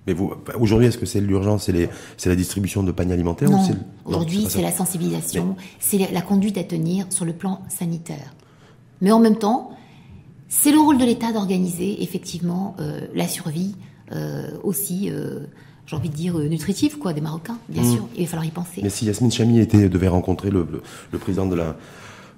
[0.07, 1.71] Mais vous, aujourd'hui, est-ce que c'est l'urgence,
[2.17, 3.63] c'est la distribution de paniers alimentaires Non,
[4.05, 8.35] aujourd'hui, c'est la sensibilisation, c'est la conduite à tenir sur le plan sanitaire.
[9.01, 9.71] Mais en même temps,
[10.49, 13.75] c'est le rôle de l'État d'organiser effectivement euh, la survie
[14.13, 15.41] euh, aussi, euh,
[15.87, 17.93] j'ai envie de dire, nutritive quoi, des Marocains, bien mmh.
[17.93, 18.09] sûr.
[18.17, 18.81] Il va falloir y penser.
[18.83, 20.67] Mais si Yasmine Chami était, devait rencontrer le,
[21.13, 21.77] le, président de la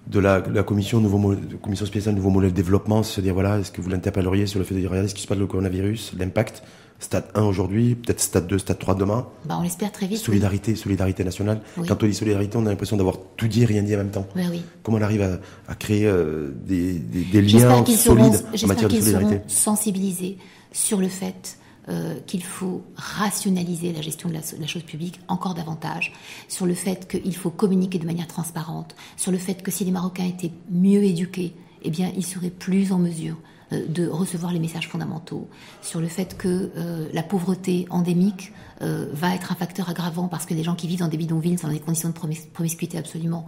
[0.07, 3.72] de la, la commission nouveau commission spéciale nouveau modèle de développement, se dire voilà, est-ce
[3.72, 6.62] que vous l'interpelleriez sur le fait de regarder ce qui se passe le coronavirus, l'impact
[6.98, 9.26] Stade 1 aujourd'hui, peut-être stade 2, stade 3 demain.
[9.44, 10.18] Bah, on l'espère très vite.
[10.18, 11.61] Solidarité, solidarité nationale.
[11.87, 14.11] Quand on dit solidarité, on a l'impression d'avoir tout dit et rien dit en même
[14.11, 14.26] temps.
[14.35, 14.62] Oui.
[14.82, 20.38] Comment on arrive à, créer euh, des, des, liens solides en matière de solidarité sensibilisés
[20.72, 25.54] sur le fait euh, qu'il faut rationaliser la gestion de la, la, chose publique encore
[25.54, 26.12] davantage,
[26.48, 29.92] sur le fait qu'il faut communiquer de manière transparente, sur le fait que si les
[29.92, 33.37] Marocains étaient mieux éduqués, eh bien, ils seraient plus en mesure
[33.72, 35.48] de recevoir les messages fondamentaux,
[35.83, 40.46] sur le fait que euh, la pauvreté endémique euh, va être un facteur aggravant parce
[40.46, 43.46] que les gens qui vivent dans des bidonvilles sont dans des conditions de promiscuité absolument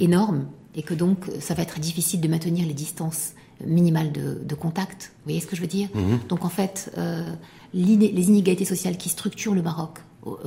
[0.00, 5.12] énormes et que donc ça va être difficile de maintenir les distances minimales de, contact.
[5.18, 5.88] Vous voyez ce que je veux dire?
[5.94, 6.18] Mhm.
[6.28, 6.90] Donc en fait,
[7.72, 10.00] les inégalités sociales qui structurent le Maroc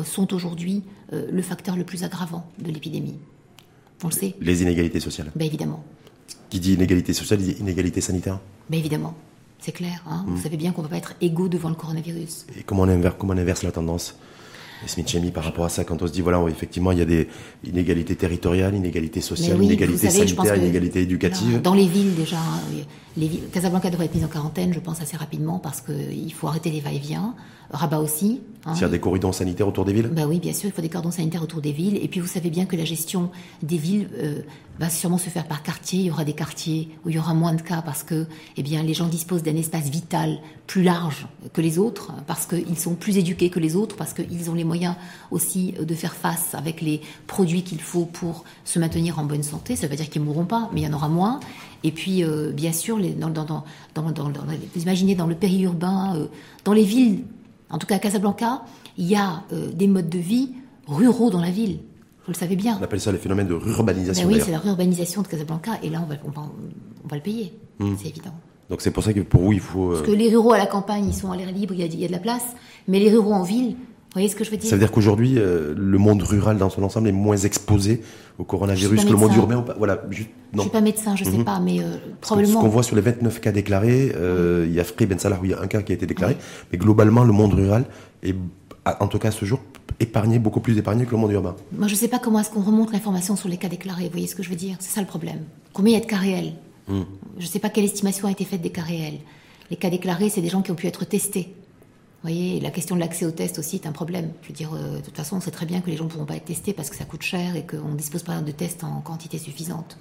[0.03, 3.17] sont aujourd'hui le facteur le plus aggravant de l'épidémie.
[4.03, 4.35] On le sait.
[4.41, 5.31] Les inégalités sociales.
[5.35, 5.83] Ben évidemment.
[6.49, 9.15] Qui dit inégalité sociale dit inégalité sanitaire Mais évidemment,
[9.59, 10.03] c'est clair.
[10.07, 10.25] Hein.
[10.27, 10.41] Vous mm.
[10.41, 12.45] savez bien qu'on ne peut pas être égaux devant le coronavirus.
[12.59, 14.15] Et comment on inverse, comment on inverse la tendance?
[14.87, 17.27] Smith par rapport à ça quand on se dit voilà effectivement il y a des
[17.63, 21.61] inégalités territoriales, inégalités sociales, inégalités sanitaires, inégalités éducatives.
[21.61, 22.37] Dans les villes déjà,
[23.17, 26.47] les villes, Casablanca devrait être mise en quarantaine, je pense assez rapidement parce qu'il faut
[26.47, 27.35] arrêter les va-et-vient.
[27.71, 28.41] Rabat aussi.
[28.65, 28.75] Hein.
[28.75, 30.09] S'il y a des cordons sanitaires autour des villes?
[30.13, 31.97] Bah oui, bien sûr, il faut des cordons sanitaires autour des villes.
[31.97, 33.31] Et puis vous savez bien que la gestion
[33.63, 34.41] des villes euh,
[34.79, 35.99] va sûrement se faire par quartier.
[35.99, 38.63] Il y aura des quartiers où il y aura moins de cas parce que, eh
[38.63, 42.95] bien, les gens disposent d'un espace vital plus large que les autres, parce qu'ils sont
[42.95, 44.95] plus éduqués que les autres, parce qu'ils ont les moyens
[45.31, 49.75] aussi de faire face avec les produits qu'il faut pour se maintenir en bonne santé.
[49.75, 51.39] Ça ne veut pas dire qu'ils ne mourront pas, mais il y en aura moins.
[51.83, 56.27] Et puis, euh, bien sûr, les, vous imaginez dans le périurbain, euh,
[56.63, 57.23] dans les villes
[57.69, 58.61] en tout cas à Casablanca,
[58.97, 60.51] il y a euh, des modes de vie
[60.87, 61.79] ruraux dans la ville.
[62.25, 62.77] Vous le savez bien.
[62.79, 64.27] On appelle ça le phénomène de rurbanisation.
[64.27, 67.53] Ben oui, c'est la rurbanisation de Casablanca, et là, on va, on va, le payer.
[67.79, 67.93] Hmm.
[67.97, 68.33] C'est évident.
[68.69, 69.89] Donc c'est pour ça que pour vous, il faut.
[69.89, 71.85] Parce que les ruraux à la campagne, ils sont à l'air libre, il y, a,
[71.85, 72.45] il y, a, de la place,
[72.87, 73.75] mais les ruraux en ville,
[74.15, 74.69] vous voyez ce que je veux dire?
[74.69, 78.01] Ça veut dire qu'aujourd'hui, euh, le monde rural dans son ensemble est moins exposé
[78.39, 79.65] au coronavirus que le monde urbain.
[79.77, 80.27] Voilà, je, non.
[80.55, 81.43] je suis pas médecin, je ne sais mhm.
[81.43, 82.61] pas, mais euh, probablement.
[82.61, 85.37] Ce qu'on voit sur les 29 cas déclarés, euh, il y a Free Ben Salah
[85.41, 86.37] où il y a un cas qui a été déclaré,
[86.71, 87.83] mais globalement, le monde rural
[88.23, 88.35] est,
[89.01, 89.59] en tout cas ce jour,
[89.99, 91.55] épargné, beaucoup plus épargné que le monde urbain.
[91.71, 94.05] Moi, je ne sais pas comment est-ce qu'on remonte l'information sur les cas déclarés.
[94.05, 94.77] Vous voyez ce que je veux dire?
[94.79, 95.43] C'est ça le problème.
[95.73, 96.53] Combien il y a de cas réels?
[96.87, 97.03] Hmm.
[97.37, 99.19] Je ne sais pas quelle estimation a été faite des cas réels.
[99.69, 101.53] Les cas déclarés, c'est des gens qui ont pu être testés.
[102.21, 104.31] voyez, la question de l'accès aux tests aussi est un problème.
[104.43, 106.25] Je veux dire, de toute façon, on sait très bien que les gens ne pourront
[106.25, 108.83] pas être testés parce que ça coûte cher et qu'on ne dispose pas de tests
[108.83, 109.97] en quantité suffisante.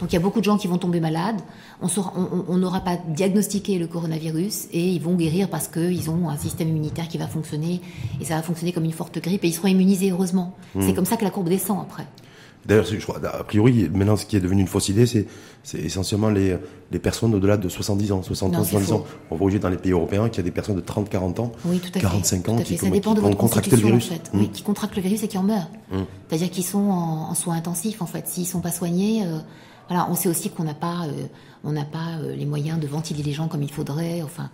[0.00, 1.40] Donc il y a beaucoup de gens qui vont tomber malades.
[1.80, 6.68] On n'aura pas diagnostiqué le coronavirus et ils vont guérir parce qu'ils ont un système
[6.68, 7.80] immunitaire qui va fonctionner
[8.20, 10.56] et ça va fonctionner comme une forte grippe et ils seront immunisés heureusement.
[10.74, 10.82] Hmm.
[10.82, 12.06] C'est comme ça que la courbe descend après.
[12.64, 15.26] D'ailleurs, je crois, a priori, maintenant, ce qui est devenu une fausse idée, c'est,
[15.74, 16.56] essentiellement les,
[16.92, 19.04] les personnes au-delà de 70 ans, 60 ans, 70 ans.
[19.30, 21.40] On voit aujourd'hui dans les pays européens qu'il y a des personnes de 30, 40
[21.40, 21.52] ans,
[21.92, 22.78] 45 ans qui,
[23.36, 24.06] contracter le virus.
[24.06, 24.30] En fait.
[24.32, 24.50] Oui, hmm.
[24.50, 25.70] qui contractent le virus et qui en meurent.
[25.90, 26.02] Hmm.
[26.28, 28.28] C'est-à-dire qu'ils sont en, soins intensifs, en fait.
[28.28, 29.38] S'ils sont pas soignés, euh,
[29.92, 31.26] voilà, on sait aussi qu'on n'a pas, euh,
[31.64, 34.22] on n'a pas euh, les moyens de ventiler les gens comme il faudrait.
[34.22, 34.50] Enfin,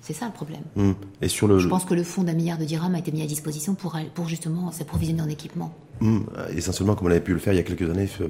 [0.00, 0.62] c'est ça le problème.
[0.74, 0.94] Hmm.
[1.22, 3.22] Et sur le, je pense que le fonds d'un milliard de dirhams a été mis
[3.22, 5.72] à disposition pour, pour justement s'approvisionner en équipement.
[6.00, 6.22] Hmm.
[6.56, 8.28] Essentiellement, comme on avait pu le faire il y a quelques années, euh,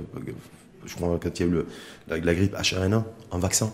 [0.85, 1.67] je crois quand il y a eu le,
[2.09, 3.73] la, grippe H1N1 en vaccin.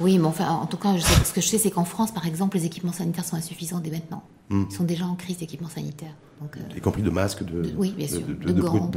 [0.00, 2.56] Oui, mais enfin, en tout cas, ce que je sais, c'est qu'en France, par exemple,
[2.56, 4.22] les équipements sanitaires sont insuffisants dès maintenant.
[4.50, 4.64] Hmm.
[4.70, 6.14] Ils sont déjà en crise d'équipements sanitaires.
[6.40, 8.90] Donc, y compris de masques, de, oui, bien sûr, de, gants,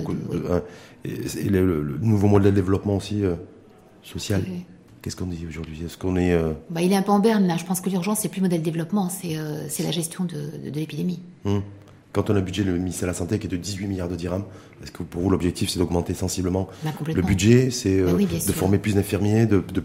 [0.50, 0.62] hein.
[1.06, 3.24] et, le, nouveau modèle de développement aussi
[4.04, 4.44] social.
[5.02, 5.86] Qu'est-ce qu'on dit aujourd'hui?
[5.86, 7.56] Est-ce qu'on est, euh, bah, Il est un peu en berne là.
[7.58, 11.22] Je pense que l'urgence, c'est plus modèle développement, c'est euh, la gestion de, l'épidémie.
[11.46, 11.62] Hum.
[12.12, 14.10] Quand on a un budget, le ministère de la Santé qui est de 18 milliards
[14.10, 14.44] de dirhams,
[14.84, 17.70] est-ce que pour vous l'objectif c'est d'augmenter sensiblement bah, le budget?
[17.70, 19.80] C'est bah euh, de former plus d'infirmiers, de, de,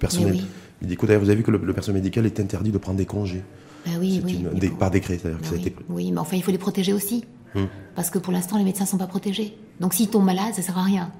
[0.84, 1.08] personnel médical.
[1.08, 3.42] D'ailleurs, vous avez vu que le, personnel médical est interdit de prendre des congés.
[3.98, 4.70] oui, oui.
[4.78, 5.74] par décret, c'est-à-dire que ça a été...
[5.88, 7.24] Oui, mais enfin il faut les protéger aussi.
[7.54, 7.68] Hum.
[7.94, 9.56] Parce que pour l'instant, les médecins ne sont pas protégés.
[9.80, 11.12] Donc s'ils tombent malades, ça ne sert à rien.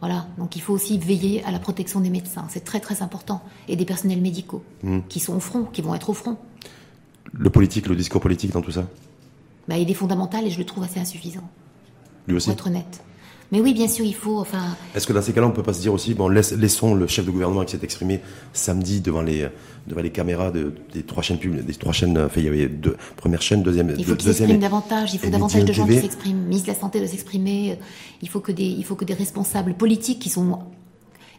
[0.00, 3.42] Voilà, donc il faut aussi veiller à la protection des médecins, c'est très très important,
[3.66, 5.00] et des personnels médicaux hmm.
[5.08, 6.36] qui sont au front, qui vont être au front.
[7.32, 8.86] Le politique, le discours politique dans tout ça?
[9.68, 11.48] Bah, Il est fondamental et je le trouve assez insuffisant.
[12.28, 12.48] Lui aussi?
[12.48, 13.02] Pour être honnête.
[13.52, 14.38] Mais oui, bien sûr, il faut.
[14.38, 14.76] Enfin.
[14.94, 17.24] Est-ce que dans ces cas-là, on peut pas se dire aussi, bon, laissons le chef
[17.24, 18.20] de gouvernement qui s'est exprimé
[18.52, 19.48] samedi devant les
[19.86, 22.18] devant les caméras de, des trois chaînes publiques, des trois chaînes.
[22.18, 23.94] Enfin, il y avait deux première chaîne, deuxième.
[23.96, 25.14] Il faut qu'il s'exprime davantage.
[25.14, 26.42] Il faut davantage de gens qui s'expriment.
[26.42, 27.78] Ministre de la santé de s'exprimer.
[28.22, 30.58] Il faut que des il faut que des responsables politiques qui sont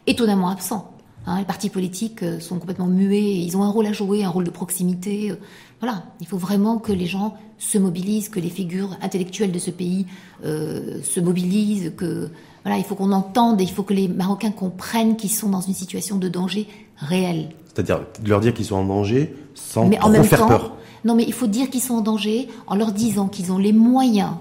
[0.06, 0.97] étonnamment absents.
[1.28, 3.36] Hein, les partis politiques euh, sont complètement muets.
[3.36, 5.34] Ils ont un rôle à jouer, un rôle de proximité.
[5.80, 9.70] Voilà, il faut vraiment que les gens se mobilisent, que les figures intellectuelles de ce
[9.70, 10.06] pays
[10.44, 12.30] euh, se mobilisent, que
[12.64, 15.60] voilà, il faut qu'on entende et il faut que les Marocains comprennent qu'ils sont dans
[15.60, 17.50] une situation de danger réel.
[17.74, 20.76] C'est-à-dire de leur dire qu'ils sont en danger sans mais en même faire temps, peur.
[21.04, 23.72] Non, mais il faut dire qu'ils sont en danger en leur disant qu'ils ont les
[23.74, 24.32] moyens,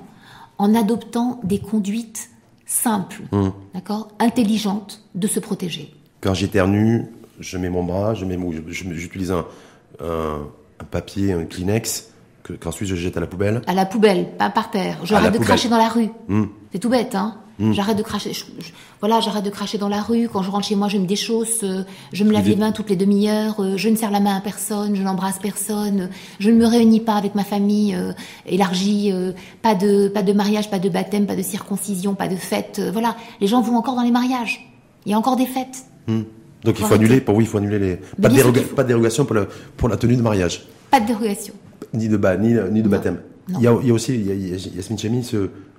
[0.57, 2.29] en adoptant des conduites
[2.65, 3.51] simples, hum.
[3.73, 5.93] d'accord, intelligentes, de se protéger.
[6.21, 7.05] Quand j'éternue,
[7.39, 8.37] je mets mon bras, je mets,
[8.69, 9.45] j'utilise un
[10.79, 12.09] un papier, un Kleenex,
[12.59, 14.97] qu'ensuite je jette à la poubelle À la poubelle, pas par terre.
[15.03, 16.09] J'arrête de cracher dans la rue.
[16.27, 16.45] Hmm.
[16.71, 17.73] C'est tout bête, hein hmm.
[17.73, 18.31] J'arrête de cracher.
[18.99, 20.29] voilà, j'arrête de cracher dans la rue.
[20.29, 21.63] Quand je rentre chez moi, je me déchausse.
[21.63, 23.59] Euh, je me lave les mains toutes les demi-heures.
[23.59, 24.95] Euh, je ne serre la main à personne.
[24.95, 26.09] Je n'embrasse personne.
[26.39, 28.13] Je ne me réunis pas avec ma famille euh,
[28.45, 29.11] élargie.
[29.61, 32.81] pas de pas de mariage, pas de baptême, pas de circoncision, pas de fête.
[32.93, 34.69] voilà, les gens vont encore dans les mariages.
[35.05, 35.85] Il y a encore des fêtes.
[36.07, 36.21] Hmm.
[36.63, 37.95] Donc il faut annuler, pour oui, il faut annuler les.
[38.21, 40.67] Pas, de, pas de, dérogation pour, le, pour la tenue de mariage.
[40.89, 41.53] Pas de dérogation.
[41.93, 43.19] Ni de, bas, ni, ni de baptême.
[43.49, 45.29] Il, y a, il y a aussi, il y a, Yasmine Chemi,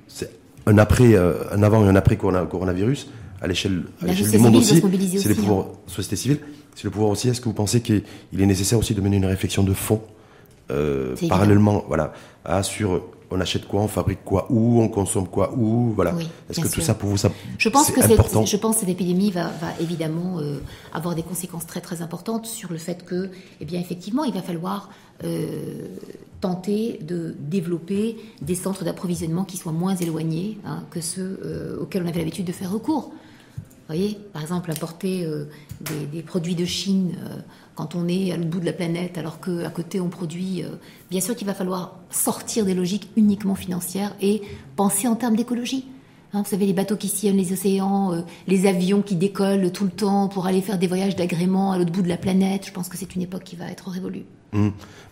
[0.06, 0.30] c'est
[0.66, 3.10] un après, euh, un avant et un après coronavirus
[3.40, 4.82] à l'échelle du monde aussi.
[5.18, 5.78] C'est les pouvoirs, hein.
[5.86, 6.38] société civile.
[6.74, 7.28] C'est le pouvoir aussi.
[7.28, 8.02] Est-ce que vous pensez qu'il
[8.38, 10.00] est nécessaire aussi de mener une réflexion de fond
[10.70, 12.12] euh, parallèlement, voilà,
[12.44, 16.14] à sur on achète quoi, on fabrique quoi, où, on consomme quoi, où, voilà.
[16.48, 18.88] Est-ce que tout ça pour vous, ça Je pense que important je pense que cette
[18.88, 20.58] épidémie va, va évidemment euh,
[20.92, 24.42] avoir des conséquences très très importantes sur le fait que, eh bien, effectivement, il va
[24.42, 24.90] falloir
[25.24, 25.88] euh,
[26.40, 32.02] tenter de développer des centres d'approvisionnement qui soient moins éloignés hein, que ceux euh, auxquels
[32.04, 33.12] on avait l'habitude de faire recours.
[33.88, 35.26] Voyez, par exemple, importer
[35.80, 37.16] des, des, produits de Chine
[37.78, 40.64] quand on est à l'autre bout de la planète, alors qu'à côté on produit.
[40.64, 40.70] Euh,
[41.12, 44.42] bien sûr qu'il va falloir sortir des logiques uniquement financières et
[44.74, 45.86] penser en termes d'écologie.
[46.32, 49.84] Hein, vous savez, les bateaux qui sillonnent les océans, euh, les avions qui décollent tout
[49.84, 52.66] le temps pour aller faire des voyages d'agrément à l'autre bout de la planète.
[52.66, 54.24] Je pense que c'est une époque qui va être révolue.
[54.52, 54.68] Mmh.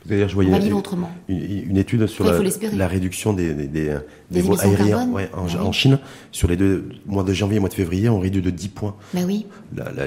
[0.08, 1.10] je voyais On va vivre autrement.
[1.28, 5.98] Une, étude sur la, réduction des, des, vols aériens en, Chine.
[6.32, 8.96] Sur les deux mois de janvier et mois de février, on réduit de 10 points
[9.12, 9.46] bah oui.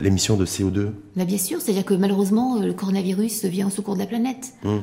[0.02, 0.90] l'émission de CO2.
[1.16, 4.54] Bah bien sûr, c'est-à-dire que malheureusement, euh, le coronavirus vient au secours de la planète.
[4.64, 4.78] Mmh.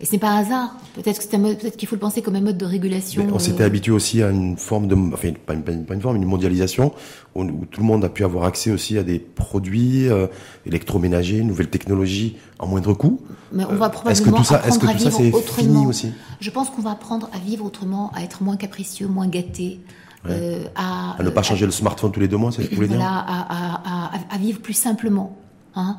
[0.00, 0.74] Et ce n'est pas un hasard.
[0.94, 3.26] Peut-être peut qu'il faut le penser comme un mode de régulation.
[3.32, 6.16] on s'était euh, habitué aussi à une forme de, enfin pas une, pas une forme,
[6.16, 6.92] une mondialisation
[7.34, 10.26] où, tout le monde a pu avoir accès aussi à des produits euh,
[10.64, 13.20] électroménagers, nouvelles technologies en moindre coût.
[13.52, 15.32] Mais on va probablement euh, est-ce que tout ça, est-ce que tout ça c'est
[15.62, 19.28] fini aussi Je pense qu'on va apprendre à vivre autrement, à être moins capricieux, moins
[19.28, 19.80] gâté.
[20.28, 22.74] Euh, à, à, ne pas changer le smartphone tous les deux mois, c'est ce que
[22.74, 25.36] vous voulez dire à, à, vivre plus simplement,
[25.74, 25.96] hein,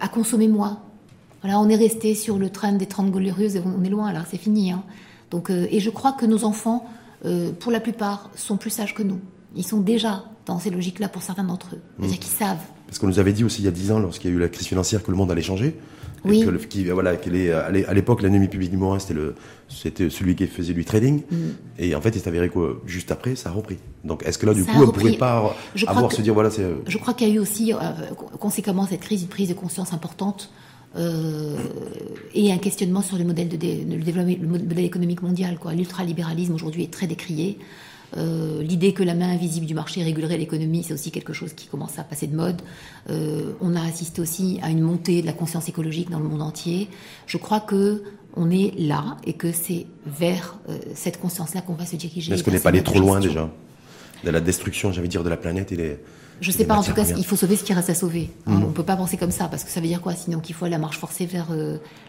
[0.00, 0.80] à consommer moins
[1.42, 4.24] Voilà, on est resté sur le train des 30 glorieuses et on est loin là,
[4.30, 4.72] c'est fini.
[4.72, 4.84] Hein.
[5.30, 6.84] Donc, euh, et je crois que nos enfants,
[7.24, 9.20] euh, pour la plupart, sont plus sages que nous.
[9.56, 11.80] Ils sont déjà dans ces logiques-là pour certains d'entre eux.
[11.98, 12.20] C'est-à-dire mmh.
[12.20, 12.64] qu'ils savent.
[12.86, 14.40] Parce qu'on nous avait dit aussi il y a 10 ans, lorsqu'il y a eu
[14.40, 15.76] la crise financière, que le monde allait changer.
[16.24, 16.44] Oui.
[16.44, 19.34] Que qui, voilà, est, à l'époque, l'ennemi public numéro un, c'était le,
[19.68, 21.22] c'était celui qui faisait du trading.
[21.28, 21.36] Mm.
[21.78, 23.78] Et en fait, il s'est avéré que juste après, ça a repris.
[24.04, 25.54] Donc, est-ce que là, du coup, on ne pourrait pas
[25.86, 26.62] avoir se dire, voilà, c'est.
[26.62, 27.78] Euh, Je crois qu'il y a eu aussi, euh,
[28.38, 30.52] conséquemment, cette crise, une prise de conscience importante.
[30.96, 31.56] Euh,
[32.34, 35.58] et un questionnement sur le modèle de, développement, le modèle économique mondial.
[35.74, 37.58] L'ultralibéralisme aujourd'hui est très décrié.
[38.18, 41.66] Euh, l'idée que la main invisible du marché régulerait l'économie, c'est aussi quelque chose qui
[41.66, 42.60] commence à passer de mode.
[43.08, 46.42] Euh, on a assisté aussi à une montée de la conscience écologique dans le monde
[46.42, 46.88] entier.
[47.26, 48.02] Je crois que
[48.34, 50.58] on est là et que c'est vers
[50.94, 52.32] cette conscience-là qu'on va se diriger.
[52.32, 53.50] Est-ce qu'on n'est pas allé trop loin déjà?
[54.24, 55.98] De la destruction, j'avais dire, de la planète et les
[56.40, 58.28] je sais pas, en tout cas, il faut sauver ce qui reste à sauver.
[58.46, 58.54] Hein.
[58.54, 58.64] Mhm.
[58.64, 60.16] On peut pas penser comme ça, parce que ça veut dire quoi?
[60.16, 61.46] Sinon qu'il faut la marche forcée vers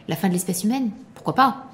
[0.07, 0.89] la fin de l'espèce humaine?
[1.13, 1.67] Pourquoi pas?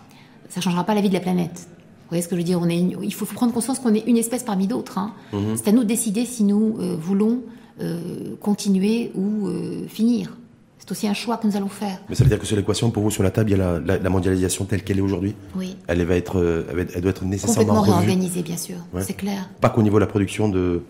[0.49, 1.67] Ça changera pas la vie de la planète.
[2.09, 2.59] Vous voyez ce que je veux dire?
[2.59, 4.97] On est Il faut prendre conscience qu'on est une espèce parmi d'autres.
[4.97, 5.13] Hein.
[5.31, 5.55] Mhm.
[5.55, 7.43] C'est à nous de décider si nous euh, voulons
[7.81, 10.35] euh, continuer ou euh, finir.
[10.79, 11.99] C'est aussi un choix que nous allons faire.
[12.09, 13.79] Mais ça veut dire que sur l'équation, pour vous, sur la table, il y a
[13.79, 15.75] la, mondialisation telle qu'elle est aujourd'hui Oui.
[15.87, 18.77] Elle, va être, elle, doit être nécessairement Complètement réorganisée, bien sûr.
[19.01, 19.49] C'est clair.
[19.61, 20.83] Pas qu'au niveau de la production de,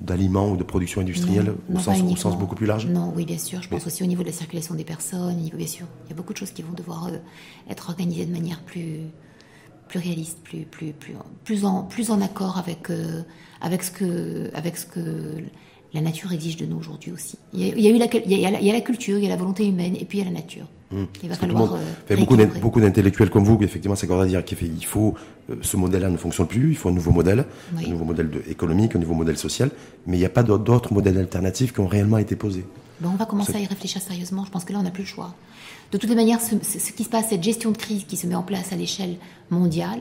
[0.00, 3.38] d'aliments ou de production industrielle, au, sens, au, sens, beaucoup plus large Non, oui, bien
[3.38, 3.62] sûr.
[3.62, 5.86] Je pense aussi au niveau de la circulation des personnes, bien sûr.
[6.06, 7.10] Il y a beaucoup de choses qui vont devoir
[7.68, 9.00] être organisées de manière plus
[9.90, 13.22] plus réaliste, plus, plus, plus, plus, en, plus en accord avec, euh,
[13.60, 15.34] avec, ce que, avec ce que
[15.92, 17.36] la nature exige de nous aujourd'hui aussi.
[17.52, 19.26] Il y, a, eu la, il, y a, il y a la culture, il y
[19.26, 20.66] a la volonté humaine, et puis il y a la nature.
[20.92, 21.04] Mmh.
[21.22, 21.74] Il va falloir.
[21.74, 25.14] Euh, beaucoup, beaucoup d'intellectuels comme vous, effectivement, c'est à dire qu'il faut
[25.50, 27.44] euh, ce modèle-là ne fonctionne plus, il faut un nouveau modèle,
[27.76, 29.70] un nouveau modèle de, économique, un nouveau modèle social,
[30.06, 32.64] mais il n'y a pas d'autres modèles alternatifs qui ont réellement été posés.
[33.04, 34.44] on va commencer à y réfléchir sérieusement.
[34.44, 35.34] Je pense que là, on n'a plus le choix.
[35.92, 36.54] De toutes les manières, ce,
[36.92, 39.16] qui se passe, cette gestion de crise qui se met en place à l'échelle
[39.50, 40.00] mondiale,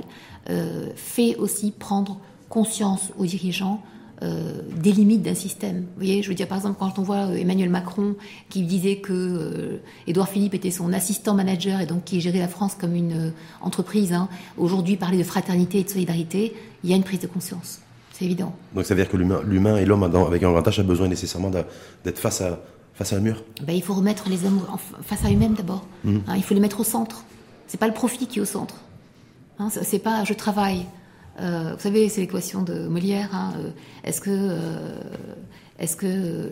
[0.49, 3.82] euh, fait aussi prendre conscience aux dirigeants
[4.21, 5.77] euh, des limites d'un système.
[5.77, 8.15] Vous voyez, je veux dire, par exemple, quand on voit euh, Emmanuel Macron
[8.49, 12.75] qui disait que Édouard Philippe était son assistant manager et donc qui gérait la France
[12.75, 14.27] comme une entreprise, hein,
[14.58, 16.53] aujourd'hui parler de fraternité et de solidarité,
[16.84, 17.79] il y a une prise de conscience.
[18.12, 18.53] C'est évident.
[18.75, 22.19] Donc ça veut dire que l'humain et l'homme avec un grand a besoin nécessairement d'être
[22.19, 22.60] face à,
[22.93, 24.60] face à un mur ben, Il faut remettre les hommes
[25.03, 25.86] face à eux-mêmes d'abord.
[26.03, 26.17] Mmh.
[26.27, 27.23] Hein, il faut les mettre au centre.
[27.67, 28.75] C'est pas le profit qui est au centre.
[29.60, 30.86] Hein, c'est pas je travaille.
[31.39, 33.30] Euh, vous savez, c'est l'équation de Molière.
[33.34, 33.69] Hein, euh,
[34.04, 34.99] est-ce que, euh,
[35.80, 36.49] est-ce que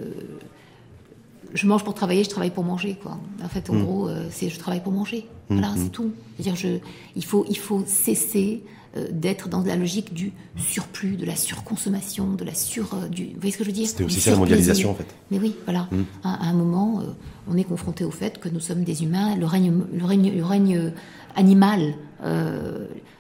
[1.54, 3.18] je mange pour travailler, je travaille pour manger, quoi.
[3.44, 3.84] En fait, en mmh.
[3.84, 5.28] gros, c'est je travaille pour manger.
[5.50, 5.58] Mmh.
[5.58, 6.12] Voilà, c'est tout.
[6.40, 6.80] dire je,
[7.16, 8.64] il faut, il faut cesser
[9.12, 12.96] d'être dans la logique du surplus, de la surconsommation, de la sur...
[13.10, 13.88] Du, vous voyez ce que je veux dire?
[13.88, 15.06] C'était aussi ça la mondialisation en fait.
[15.30, 15.88] Mais oui, voilà.
[15.92, 16.04] Hmm.
[16.24, 17.04] À, un moment, euh,
[17.48, 20.44] on est confronté au fait que nous sommes des humains, le règne, le règne, le
[20.44, 20.92] règne
[21.36, 21.94] animal.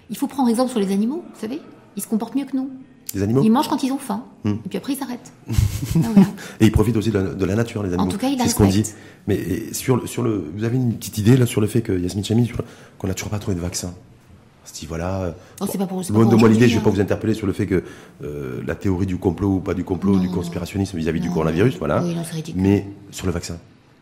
[0.09, 1.61] Il faut prendre exemple sur les animaux, vous savez
[1.95, 2.69] Ils se comportent mieux que nous.
[3.13, 4.55] Les animaux Ils mangent quand ils ont faim, hmm.
[4.65, 5.31] et puis après ils s'arrêtent.
[5.95, 6.21] Ah,
[6.59, 8.03] et ils profitent aussi de la, nature, les animaux.
[8.03, 8.83] En tout cas, ils C'est ce qu'on dit.
[9.27, 12.23] Mais sur, sur le, vous avez une petite idée là sur le fait que Yasmine
[12.23, 12.51] Chami,
[12.97, 13.93] qu'on n'a toujours pas trouvé de vaccin
[14.77, 15.33] si voilà.
[15.59, 17.53] Oh, c'est pas pour, de moi l'idée, je ne vais pas vous interpeller sur le
[17.53, 17.83] fait que
[18.23, 22.03] euh, la théorie du complot ou pas du complot, du conspirationnisme vis-à-vis du coronavirus, voilà.
[22.55, 23.57] mais sur le vaccin.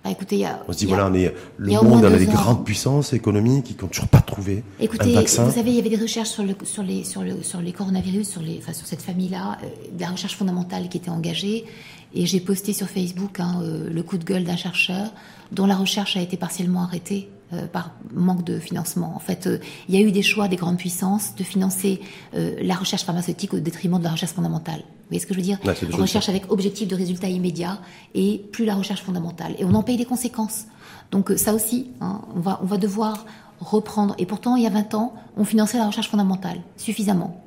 [0.08, 2.28] Ah, écoutez, y a, on se dit, voilà, on est, le monde, on a des
[2.28, 5.44] grandes puissances économiques qui n'ont toujours pas trouvé écoutez, un vaccin.
[5.46, 7.72] Vous savez, il y avait des recherches sur, le, sur, les, sur, le, sur les
[7.72, 11.66] coronavirus, sur, les, enfin, sur cette famille-là, euh, de la recherche fondamentale qui était engagée.
[12.14, 15.12] Et j'ai posté sur Facebook hein, euh, le coup de gueule d'un chercheur
[15.52, 19.14] dont la recherche a été partiellement arrêtée euh, par manque de financement.
[19.16, 22.02] En fait, euh, il y a eu des choix des grandes puissances de financer
[22.34, 24.82] euh, la recherche pharmaceutique au détriment de la recherche fondamentale.
[25.06, 25.60] Vous voyez ce que je veux dire
[25.92, 27.80] recherche avec objectif de résultat immédiat
[28.16, 29.56] et plus la recherche fondamentale.
[29.60, 30.66] Et on en paye les conséquences.
[31.12, 33.26] Donc ça aussi, hein, on, va, on va devoir
[33.60, 34.16] reprendre.
[34.18, 37.44] Et pourtant, il y a 20 ans, on finançait la recherche fondamentale suffisamment.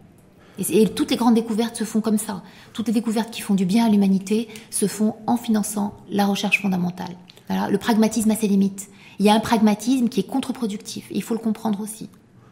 [0.59, 2.43] Et, et, toutes les grandes découvertes se font comme ça.
[2.73, 6.63] Toutes les découvertes qui font du bien à l'humanité se font en finançant la recherche
[6.63, 7.17] fondamentale.
[7.49, 11.07] Voilà, le pragmatisme a ses limites il y a un pragmatisme qui est contre-productif.
[11.11, 12.09] Il faut le comprendre aussi.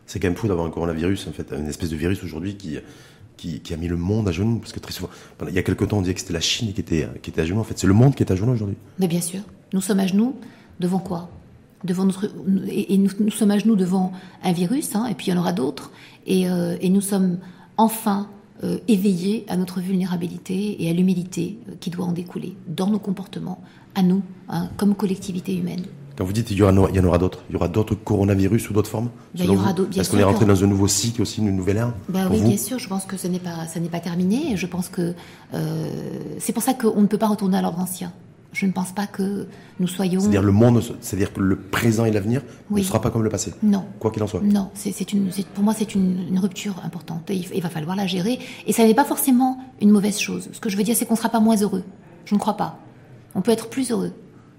[0.06, 2.78] C'est quand même fou d'avoir un coronavirus, en fait, une espèce de virus aujourd'hui qui,
[3.36, 4.58] qui, a mis le monde à genoux.
[4.58, 5.10] Parce que très souvent,
[5.46, 7.42] il y a quelques temps, on disait que c'était la Chine qui était, qui était
[7.42, 7.60] à genoux.
[7.60, 8.76] En fait, c'est le monde qui est à genoux aujourd'hui.
[8.98, 9.40] Mais bien sûr.
[9.72, 10.36] Nous sommes à genoux
[10.80, 11.30] devant quoi?
[11.84, 12.30] Devant notre,
[12.68, 15.52] et, nous, sommes à genoux devant un virus, hein, et puis il y en aura
[15.52, 15.92] d'autres,
[16.26, 17.38] et, euh, nous sommes
[17.76, 18.28] enfin
[18.64, 22.98] euh, éveillés à notre vulnérabilité et à l'humilité euh, qui doit en découler dans nos
[22.98, 23.60] comportements,
[23.94, 25.84] à nous, hein, comme collectivité humaine.
[26.16, 28.88] Quand vous dites qu'il y, en aura d'autres, il y aura d'autres coronavirus ou d'autres
[28.88, 29.98] formes ben, il y aura d'autres.
[29.98, 32.56] Est-ce qu'on est rentré dans un nouveau cycle aussi, une nouvelle ère ben Oui, bien
[32.56, 32.78] sûr.
[32.78, 34.56] Je pense que ce n'est pas, ça n'est pas terminé.
[34.56, 35.12] Je pense que
[35.52, 35.90] euh,
[36.38, 38.12] c'est pour ça qu'on ne peut pas retourner à l'ordre ancien.
[38.52, 39.46] Je ne pense pas que
[39.78, 40.20] nous soyons.
[40.20, 42.40] C'est-à-dire le monde, c'est-à-dire que le présent et l'avenir
[42.70, 43.52] ne sera pas comme le passé.
[43.62, 43.84] Non.
[43.98, 44.40] Quoi qu'il en soit.
[44.40, 47.24] Non, c'est une, pour moi c'est une, rupture importante.
[47.28, 50.48] Il, il, va falloir la gérer et ça n'est pas forcément une mauvaise chose.
[50.52, 51.82] Ce que je veux dire, c'est qu'on ne sera pas moins heureux.
[52.24, 52.78] Je ne crois pas.
[53.34, 54.12] On peut être plus heureux.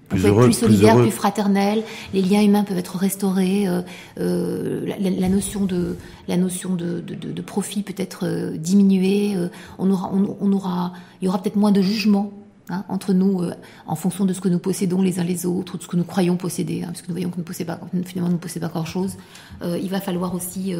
[0.08, 1.82] Plus être plus solidaire, plus, fraternel.
[2.14, 3.68] Les liens humains peuvent être restaurés.
[3.68, 3.82] Euh,
[4.18, 5.96] euh, la, notion de
[6.28, 9.36] la notion de, de, profit peut être euh, diminuée.
[9.78, 12.32] on aura on, aura il y aura peut-être moins de jugement
[12.70, 13.40] Hein, entre nous
[13.86, 15.96] en fonction de ce que nous possédons les uns les autres, ou de ce que
[15.96, 18.66] nous croyons posséder, hein, puisque nous voyons que nous possédons pas, finalement nous ne possédons
[18.66, 19.16] pas grand-chose.
[19.62, 20.74] Euh, il va falloir aussi,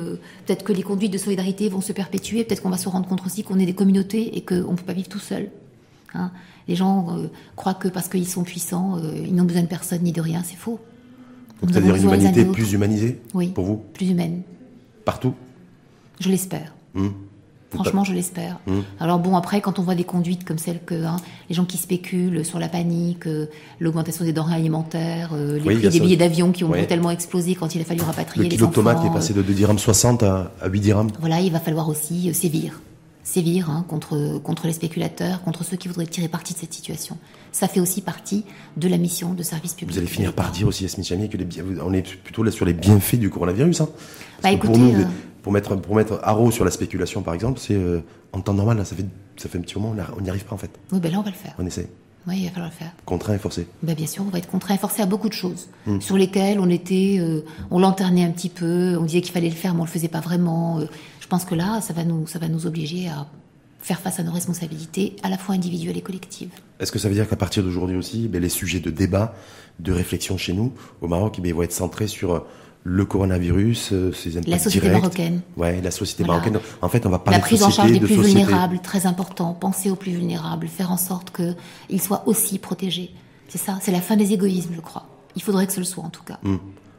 [0.45, 3.25] peut-être que les conduites de solidarité vont se perpétuer, peut-être qu'on va se rendre compte
[3.25, 5.49] aussi qu'on est des communautés et qu'on ne peut pas vivre tout seul.
[6.15, 6.31] Hein.
[6.67, 7.17] Les gens
[7.57, 10.57] croient que parce qu'ils sont puissants, ils n'ont besoin de personne ni de rien, c'est
[10.57, 10.81] faux.
[11.67, 14.43] C'est-à-dire une humanité plus humanisée oui, pour vous Plus humaine.
[15.05, 15.35] Partout
[16.21, 16.75] Je l'espère.
[16.95, 17.13] Hum.
[17.71, 18.59] Franchement, je l'espère.
[18.67, 18.79] Mmh.
[18.99, 21.17] Alors bon, après, quand on voit des conduites comme celles que hein,
[21.51, 23.47] les gens qui spéculent sur la panique, euh,
[23.79, 27.75] l'augmentation des denrées alimentaires, euh, les prix des billets d'avion qui ont tellement explosé quand
[27.75, 28.71] il a fallu rapatrier le les enfants.
[28.71, 31.11] Le tomate est passé de 2 dirhams 60 à, 8 dirhams.
[31.21, 32.81] Voilà, il va falloir aussi euh, sévir.
[33.29, 37.19] Sévir hein, contre, contre les spéculateurs, contre ceux qui voudraient tirer parti de cette situation.
[37.53, 38.47] Ça fait aussi partie
[38.79, 39.93] de la mission de service public.
[39.93, 41.47] Vous allez finir par dire aussi, Yasmine Chamier, que les,
[41.85, 43.83] on est plutôt là sur les bienfaits du coronavirus.
[43.83, 43.91] Hein.
[44.43, 44.95] Bah, écoutez,
[45.43, 48.01] pour mettre pour mettre haro sur la spéculation par exemple, c'est euh,
[48.33, 49.05] en temps normal ça fait
[49.37, 50.71] ça fait un petit moment on n'y arrive pas en fait.
[50.91, 51.55] Oui ben là on va le faire.
[51.59, 51.91] On essaie.
[52.27, 52.93] Oui, il va falloir le faire.
[53.07, 53.67] Contraint et forcé.
[53.83, 56.01] Ben bien sûr, on va être contraint et forcé à beaucoup de choses hmm.
[56.01, 59.55] sur lesquelles on était, euh, on lanternait un petit peu, on disait qu'il fallait le
[59.55, 60.81] faire, mais on le faisait pas vraiment.
[60.81, 60.87] Euh.
[61.29, 63.27] Je pense que là, ça va nous, ça va nous obliger à
[63.81, 66.49] faire face à nos responsabilités, à la fois individuelles et collectives.
[66.81, 69.35] Est-ce que ça veut dire qu'à partir d'aujourd'hui aussi, ben, les sujets de débat,
[69.79, 70.73] de réflexion chez nous,
[71.03, 72.47] au Maroc, ben, vont être centrés sur
[72.83, 75.43] le coronavirus, euh, ses impacts La société marocaine.
[75.59, 76.61] Ouais, la société marocaine.
[76.81, 79.53] En fait, on va parler La prise en charge des plus vulnérables, très important.
[79.53, 83.11] Penser aux plus vulnérables, faire en sorte qu'ils soient aussi protégés.
[83.49, 85.05] C'est ça, c'est la fin des égoïsmes, je crois.
[85.37, 86.39] Il faudrait que ce le soit, en tout cas.
[86.43, 86.59] Hum.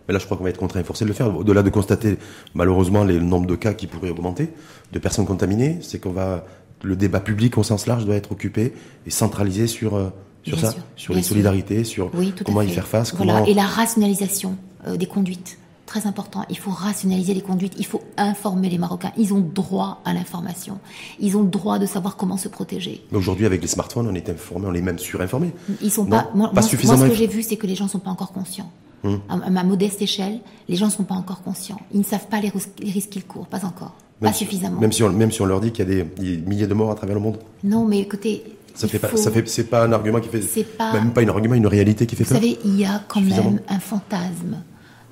[0.10, 1.38] Mais là, je crois qu'on va être contraint et forcé de le faire.
[1.38, 2.18] Au-delà de constater,
[2.56, 4.50] malheureusement, le nombre de cas qui pourraient augmenter,
[4.92, 6.46] de personnes contaminées, c'est qu'on va,
[6.82, 8.74] le débat public au sens large doit être occupé
[9.06, 10.10] et centralisé sur, euh,
[10.42, 12.10] sur ça, sur les solidarités, sur
[12.44, 13.14] comment y faire face.
[13.14, 13.48] Voilà.
[13.48, 14.58] Et la rationalisation
[14.88, 19.12] euh, des conduites très important, il faut rationaliser les conduites, il faut informer les Marocains.
[19.16, 20.80] Ils ont droit à l'information.
[21.20, 23.04] Ils ont droit de savoir comment se protéger.
[23.12, 25.52] Mais aujourd'hui, avec les smartphones, on est informés, on est même surinformés.
[25.84, 26.32] Ils sont pas.
[26.34, 26.98] Moi, pas suffisamment...
[26.98, 28.72] moi, ce que j'ai vu, c'est que les gens ne sont pas encore conscients.
[29.04, 29.22] Hum.
[29.30, 31.80] À, ma modeste échelle, les gens ne sont pas encore conscients.
[31.94, 33.96] Ils ne savent pas les, risques qu'ils courent, pas encore.
[34.20, 34.80] pas suffisamment.
[34.80, 36.92] Même si, on, même si on leur dit qu'il y a des, milliers de morts
[36.92, 37.38] à travers le monde.
[37.64, 38.44] Non, mais écoutez,
[38.76, 41.56] ça fait pas, ça fait, c'est pas un argument qui fait, même pas un argument,
[41.56, 42.40] une réalité qui fait peur.
[42.40, 44.64] Vous savez, il y a quand même un fantasme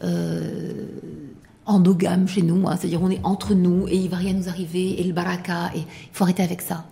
[0.03, 0.85] euh,
[1.65, 2.77] endogame chez nous, hein.
[2.77, 5.79] c'est-à-dire on est entre nous et il va rien nous arriver et le baraka et
[5.79, 6.85] il faut arrêter avec ça.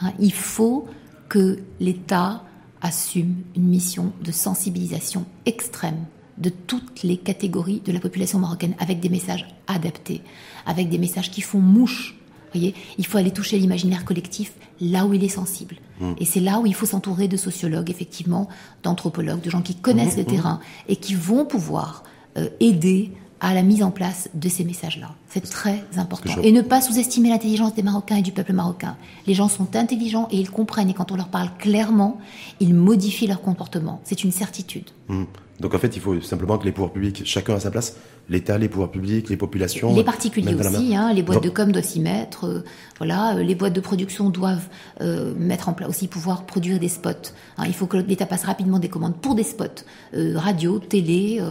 [0.00, 0.12] Hein.
[0.18, 0.86] Il faut
[1.28, 2.44] que l'État
[2.82, 6.06] assume une mission de sensibilisation extrême
[6.40, 10.22] de toutes les catégories de la population marocaine avec des messages adaptés,
[10.66, 12.16] avec des messages qui font mouche.
[12.52, 15.76] Voyez, il faut aller toucher l'imaginaire collectif là où il est sensible.
[16.00, 16.12] Mmh.
[16.18, 18.48] Et c'est là où il faut s'entourer de sociologues, effectivement,
[18.82, 22.02] d'anthropologues, de gens qui connaissent mmh, le terrain et qui vont pouvoir
[22.38, 25.14] euh, aider à la mise en place de ces messages-là.
[25.28, 26.42] C'est très important.
[26.42, 28.96] Et ne pas sous-estimer l'intelligence des Marocains et du peuple marocain.
[29.26, 30.90] Les gens sont intelligents et ils comprennent.
[30.90, 32.18] Et quand on leur parle clairement,
[32.60, 34.00] ils modifient leur comportement.
[34.04, 34.90] C'est une certitude.
[35.08, 35.24] Mmh.
[35.60, 37.96] Donc en fait, il faut simplement que les pouvoirs publics, chacun à sa place,
[38.30, 39.94] l'État, les pouvoirs publics, les populations.
[39.94, 42.46] Les particuliers aussi, hein, les boîtes de com doivent s'y mettre.
[42.46, 42.64] Euh,
[42.98, 44.68] voilà, euh, les boîtes de production doivent
[45.02, 47.10] euh, mettre en place aussi pouvoir produire des spots.
[47.58, 47.64] Hein.
[47.66, 49.84] il faut que l'État passe rapidement des commandes pour des spots,
[50.14, 51.42] radio, télé.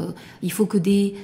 [0.41, 1.15] il faut que des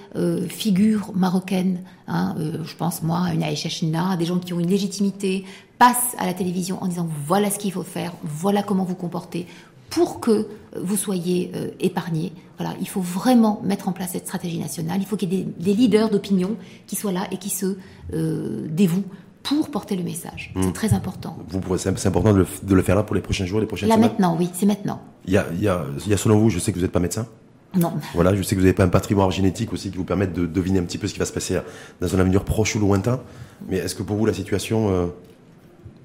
[0.49, 4.69] figures marocaines, hein, je pense moi à une Aïcha China, des gens qui ont une
[4.69, 5.45] légitimité,
[5.79, 9.47] passent à la télévision en disant voilà ce qu'il faut faire, voilà comment vous comporter
[9.95, 12.33] pour que vous soyez euh, épargnés.
[12.59, 14.97] Voilà, il faut vraiment mettre en place cette stratégie nationale.
[14.99, 17.77] Il faut qu'il y ait des, leaders d'opinion qui soient là et qui se
[18.13, 19.05] euh, dévouent
[19.41, 20.51] pour porter le message.
[20.53, 20.73] C'est hmm.
[20.73, 21.37] très important.
[21.77, 24.09] c'est important de le, faire là pour les prochains jours, les prochaines là semaines?
[24.09, 25.01] Là maintenant, oui, c'est maintenant.
[25.27, 26.83] Il y, a, il, y a, il y a, selon vous, je sais que vous
[26.83, 27.25] n'êtes pas médecin?
[27.73, 27.93] Non.
[28.15, 30.45] Voilà, je sais que vous n'avez pas un patrimoine génétique aussi qui vous permette de
[30.45, 31.57] deviner un petit peu ce qui va se passer
[32.01, 33.21] dans un avenir proche ou lointain.
[33.69, 35.05] Mais est-ce que pour vous la situation euh,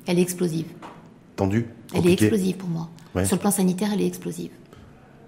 [0.07, 0.67] Elle est explosive.
[1.35, 1.67] Tendue.
[1.93, 2.89] Elle est explosive pour moi.
[3.25, 4.51] Sur le plan sanitaire, elle est explosive.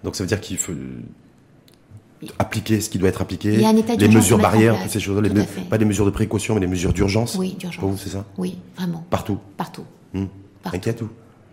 [0.05, 0.73] Donc ça veut dire qu'il faut
[2.39, 3.57] appliquer ce qui doit être appliqué,
[3.99, 5.31] les mesures barrières, ces choses, les
[5.69, 7.37] pas des mesures de précaution, mais des mesures d'urgence.
[7.37, 7.81] Oui, d'urgence.
[7.81, 8.25] Pour vous, c'est ça?
[8.39, 9.05] Oui, vraiment.
[9.11, 9.39] Partout.
[9.57, 9.85] Partout.
[10.15, 10.27] Hmm.
[10.65, 11.09] Inquiète ou?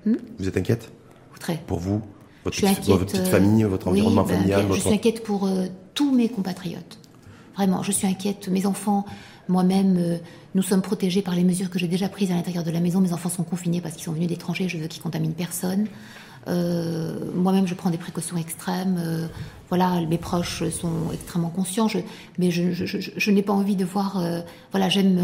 [0.06, 0.18] Hmm?
[0.38, 0.92] Vous êtes inquiète?
[1.40, 1.58] Très.
[1.66, 2.02] Pour vous,
[2.44, 4.66] votre, petite, euh, famille, votre environnement ben, familial.
[4.74, 7.00] Je suis inquiète pour euh, tous mes compatriotes.
[7.56, 8.50] Vraiment, je suis inquiète.
[8.50, 9.06] Mes enfants,
[9.50, 10.18] moi-même, euh,
[10.56, 13.02] nous sommes protégés par les mesures que j'ai déjà prises à l'intérieur de la maison.
[13.02, 14.70] Mes enfants sont confinés parce qu'ils sont venus d'étrangers.
[14.70, 15.88] Je veux qu'ils contaminent personne.
[16.48, 19.30] Moi-même, je prends des précautions extrêmes.
[19.68, 21.88] voilà, mes proches sont extrêmement conscients,
[22.40, 24.20] mais je, n'ai pas envie de voir.
[24.72, 25.20] voilà, j'aime,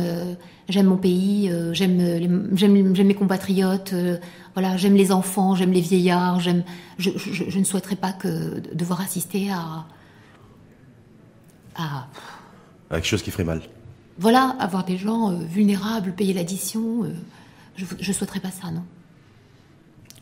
[0.69, 3.95] j'aime mon pays, j'aime, j'aime, mes compatriotes.
[4.53, 6.41] voilà, j'aime les enfants, j'aime les vieillards.
[6.41, 6.63] J'aime.
[6.99, 7.09] Je,
[7.57, 9.85] ne souhaiterais pas que de devoir assister à,
[11.75, 12.07] à,
[12.91, 13.61] à quelque chose qui ferait mal.
[14.17, 17.09] Voilà, avoir des gens euh, vulnérables, payer l'addition, euh,
[17.77, 18.83] je ne souhaiterais pas ça, non.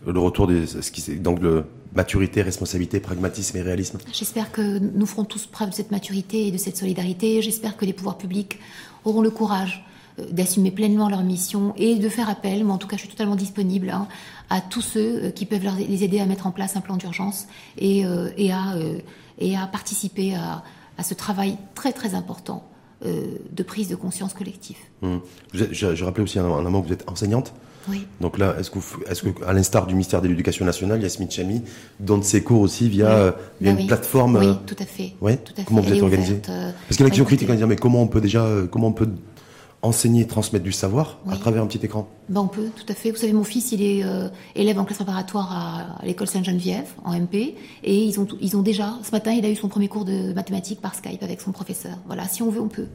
[0.05, 0.65] Le retour des.
[0.65, 1.65] Ce qui, donc, le,
[1.95, 6.51] maturité, responsabilité, pragmatisme et réalisme J'espère que nous ferons tous preuve de cette maturité et
[6.51, 7.41] de cette solidarité.
[7.43, 8.59] J'espère que les pouvoirs publics
[9.05, 9.85] auront le courage
[10.17, 13.11] euh, d'assumer pleinement leur mission et de faire appel, mais en tout cas je suis
[13.11, 14.07] totalement disponible hein,
[14.49, 17.45] à tous ceux qui peuvent les aider à mettre en place un plan d'urgence
[17.77, 18.03] et,
[18.37, 18.75] et, à,
[19.39, 20.63] et à participer à,
[20.97, 22.67] à ce travail très très important
[23.03, 24.77] de prise de conscience collective.
[25.01, 25.19] Hum.
[25.53, 27.53] je, rappelais aussi en amont que vous êtes enseignante.
[27.89, 28.05] Oui.
[28.21, 28.79] Donc là, est-ce que,
[29.09, 31.61] est-ce que, à l'instar du ministère de l'Éducation nationale, Yasmine Chami
[31.99, 35.13] donne ses cours aussi via, via bah une plateforme Oui, tout à fait.
[35.19, 37.53] Tout à comment vous êtes organisée euh, Parce qu'il y en a qui critiques en
[37.53, 39.09] disant mais comment on peut déjà, euh, comment on peut
[39.83, 43.11] enseigner, transmettre du savoir à travers un petit écran ben On peut, tout à fait.
[43.11, 47.13] Vous savez, mon fils, il est euh, élève en classe préparatoire à, l'école Sainte-Geneviève, en
[47.19, 50.05] MP, et ils ont, ils ont déjà, ce matin, il a eu son premier cours
[50.05, 51.97] de mathématiques par Skype avec son professeur.
[52.07, 52.87] Voilà, si on veut, on peut.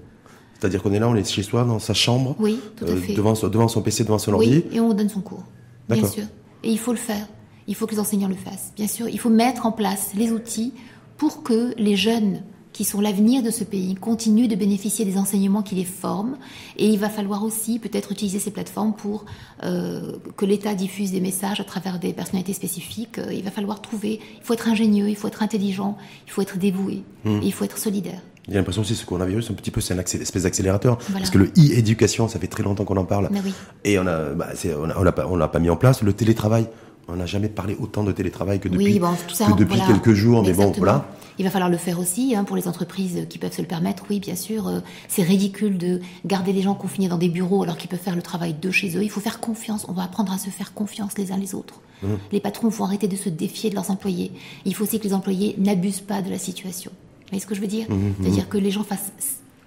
[0.59, 2.97] C'est-à-dire qu'on est là, on est chez soi, dans sa chambre, oui, tout à euh,
[2.97, 3.13] fait.
[3.13, 4.65] devant, devant son PC, devant son ordi.
[4.71, 5.45] Oui, et on donne son cours,
[5.89, 6.25] bien sûr.
[6.65, 7.29] Et il faut le faire.
[7.67, 9.11] Il faut que les enseignants le fassent, bien sûr.
[9.11, 10.73] Il faut mettre en place les outils
[11.19, 12.43] pour que les jeunes
[12.79, 16.37] qui sont l'avenir de ce pays, continuent de bénéficier des enseignements qui les forment.
[16.77, 19.25] Et il va falloir aussi peut-être utiliser ces plateformes pour
[19.65, 23.19] euh, que l'État diffuse des messages à travers des personnalités spécifiques.
[23.19, 25.99] Euh, il va falloir trouver, il faut être ingénieux, il faut être intelligent,
[26.29, 27.41] il faut être dévoué, hmm.
[27.43, 28.21] il faut être solidaire.
[28.47, 30.99] J'ai l'impression aussi que ce coronavirus, un petit peu, c'est une espèce d'accélérateur.
[31.13, 33.29] Parce que le e-éducation, ça fait très longtemps qu'on en parle.
[33.45, 33.53] Oui.
[33.83, 36.01] Et on a, bah, on l'a pas, on l'a pas mis en place.
[36.03, 36.69] Le télétravail,
[37.09, 40.45] on n'a jamais parlé autant de télétravail que depuis, que depuis quelques jours.
[40.45, 41.07] Mais bon, voilà.
[41.39, 44.05] Il va falloir le faire aussi hein, pour les entreprises qui peuvent se le permettre.
[44.11, 47.77] Oui, bien sûr, euh, c'est ridicule de garder les gens confinés dans des bureaux alors
[47.77, 49.03] qu'ils peuvent faire le travail de chez eux.
[49.03, 49.87] Il faut faire confiance.
[49.89, 51.81] On va apprendre à se faire confiance les uns les autres.
[52.03, 52.15] Mmh.
[52.33, 54.33] Les patrons vont arrêter de se défier de leurs employés.
[54.65, 56.91] Il faut aussi que les employés n'abusent pas de la situation.
[56.91, 58.15] Vous voyez ce que je veux dire mmh, mmh.
[58.21, 59.13] C'est-à-dire que les gens fassent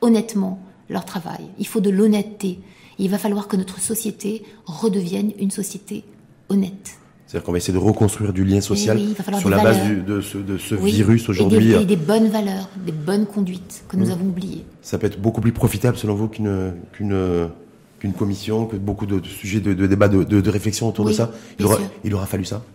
[0.01, 0.59] honnêtement
[0.89, 1.45] leur travail.
[1.57, 2.59] Il faut de l'honnêteté.
[2.99, 6.03] Il va falloir que notre société redevienne une société
[6.49, 7.00] honnête.
[7.31, 8.99] C'est-à-dire qu'on va essayer de reconstruire du lien social
[9.39, 11.71] sur la base de ce, virus aujourd'hui.
[11.71, 14.11] Et des, bonnes valeurs, des bonnes conduites que nous mmh.
[14.11, 14.65] avons oubliées.
[14.81, 19.61] Ça peut être beaucoup plus profitable selon vous qu'une qu'une commission, que beaucoup de, sujets
[19.61, 21.31] de, débat, de, réflexion autour de ça?
[21.57, 22.65] Il aura, il aura, fallu ça?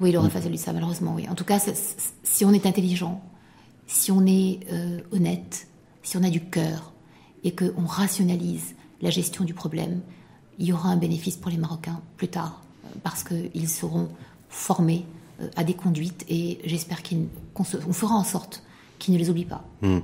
[0.00, 0.30] Oui, il aura mmh.
[0.30, 1.26] fallu ça, malheureusement, oui.
[1.28, 1.58] En tout cas,
[2.22, 3.20] si on est intelligent,
[3.86, 5.66] si on est euh, honnête,
[6.02, 6.94] si on a du cœur
[7.42, 10.00] et qu'on rationalise la gestion du problème,
[10.58, 12.63] il y aura un bénéfice pour les Marocains plus tard
[13.02, 14.08] parce qu'ils seront
[14.48, 15.04] formés
[15.40, 17.02] euh, à des conduites et j'espère
[17.54, 18.62] qu'on fera en sorte
[18.98, 19.64] qu'ils ne les oublient pas.
[19.82, 19.98] Hmm.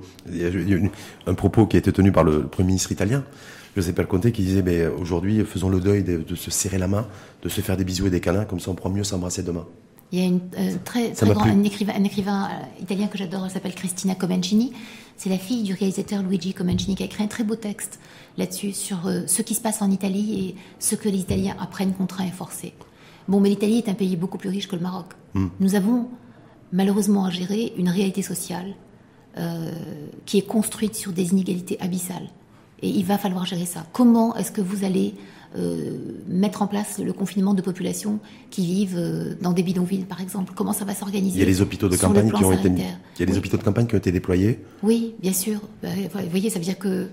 [1.27, 3.25] Un propos qui a été tenu par le Premier ministre italien,
[3.77, 7.07] Giuseppe Conte, qui disait aujourd'hui faisons le deuil de, se serrer la main,
[7.43, 9.67] de se faire des bisous et des câlins, comme ça on pourra mieux s'embrasser demain.
[10.13, 13.17] Il y a une, euh, très, très grand, un écrivain, un écrivain euh, italien que
[13.17, 14.73] j'adore, elle s'appelle Cristina Comencini.
[15.17, 18.01] C'est la fille du réalisateur Luigi Comencini qui a écrit un très beau texte
[18.39, 22.27] là-dessus sur ce qui se passe en Italie et ce que les Italiens apprennent contraints
[22.27, 22.73] et forcés.
[23.29, 25.07] Bon, mais l'Italie est un pays beaucoup plus riche que le Maroc.
[25.35, 25.49] Hmm.
[25.61, 26.09] Nous avons
[26.73, 28.75] malheureusement à gérer une réalité sociale
[29.39, 29.71] euh,
[30.27, 32.29] qui est construite sur des inégalités abyssales.
[32.83, 33.87] Et il va falloir gérer ça.
[33.93, 35.15] Comment est-ce que vous allez
[35.57, 38.21] euh, mettre en place le confinement de populations
[38.51, 40.53] qui vivent euh, dans des bidonvilles, par exemple?
[40.55, 41.37] Comment ça va s'organiser?
[41.37, 43.57] Il y a les hôpitaux de campagne qui ont été, il y a les hôpitaux
[43.57, 44.61] de campagne qui ont été déployés.
[44.83, 45.61] Oui, bien sûr.
[45.83, 47.09] Bah, vous voyez, ça veut dire que,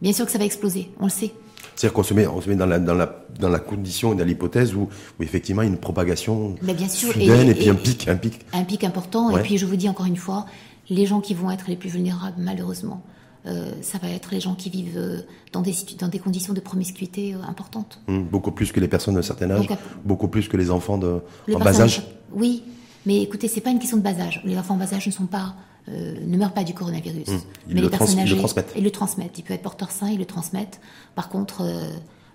[0.00, 0.90] bien sûr que ça va exploser.
[1.00, 1.32] On le sait.
[1.76, 4.16] C'est-à-dire qu'on se met, on se met dans, la, dans, la, dans la condition et
[4.16, 4.88] dans l'hypothèse où,
[5.20, 8.40] effectivement il y a une propagation bien sûr, soudaine et, puis un pic, un pic.
[8.52, 9.36] Un pic important.
[9.36, 10.46] Et puis je vous dis encore une fois,
[10.90, 13.02] les gens qui vont être les plus vulnérables, malheureusement,
[13.46, 15.20] euh, ça va être les gens qui vivent euh,
[15.52, 18.00] dans des, dans des conditions de promiscuité euh, importantes.
[18.06, 19.66] Hum, beaucoup plus que les personnes d'un certain âge,
[20.04, 21.20] beaucoup plus que les enfants de,
[21.52, 22.02] en bas âge.
[22.32, 22.62] Oui,
[23.06, 24.42] mais écoutez, c'est pas une question de bas âge.
[24.44, 25.54] Les enfants en bas âge ne sont pas
[25.88, 27.26] ne meurent pas du coronavirus.
[27.26, 27.38] Mmh.
[27.68, 28.72] Mais les personnes âgées, ils le transmettent.
[28.76, 29.38] Ils le transmettent.
[29.38, 30.78] Ils peuvent être porteurs sains, ils le transmettent.
[31.16, 31.64] Par contre,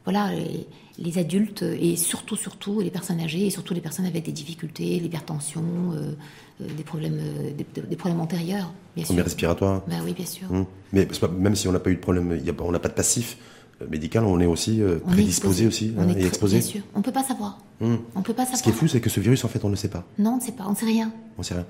[0.04, 0.68] voilà, les,
[1.18, 5.64] adultes et surtout, surtout les personnes âgées et surtout les personnes avec des difficultés, l'hypertension,
[5.94, 6.14] euh,
[6.60, 7.20] des problèmes,
[7.58, 9.16] des, problèmes antérieurs, bien sûr.
[9.16, 9.84] respiratoires.
[9.88, 10.52] Ben oui, bien sûr.
[10.52, 10.66] Mmh.
[10.94, 13.38] Mais même si on n'a pas eu de problème, on n'a pas de passif,
[13.82, 16.60] euh, médical, on est aussi euh, prédisposé aussi on hein, est et exposé.
[16.60, 16.82] Bien sûr.
[16.94, 17.60] On peut pas savoir.
[17.82, 17.96] Hmm.
[18.16, 18.60] On peut pas savoir.
[18.60, 20.06] Ce qui est fou, c'est que ce virus, en fait, on ne le sait pas.
[20.18, 20.64] Non, on ne sait pas.
[20.66, 21.12] On ne sait rien.
[21.38, 21.66] On sait rien.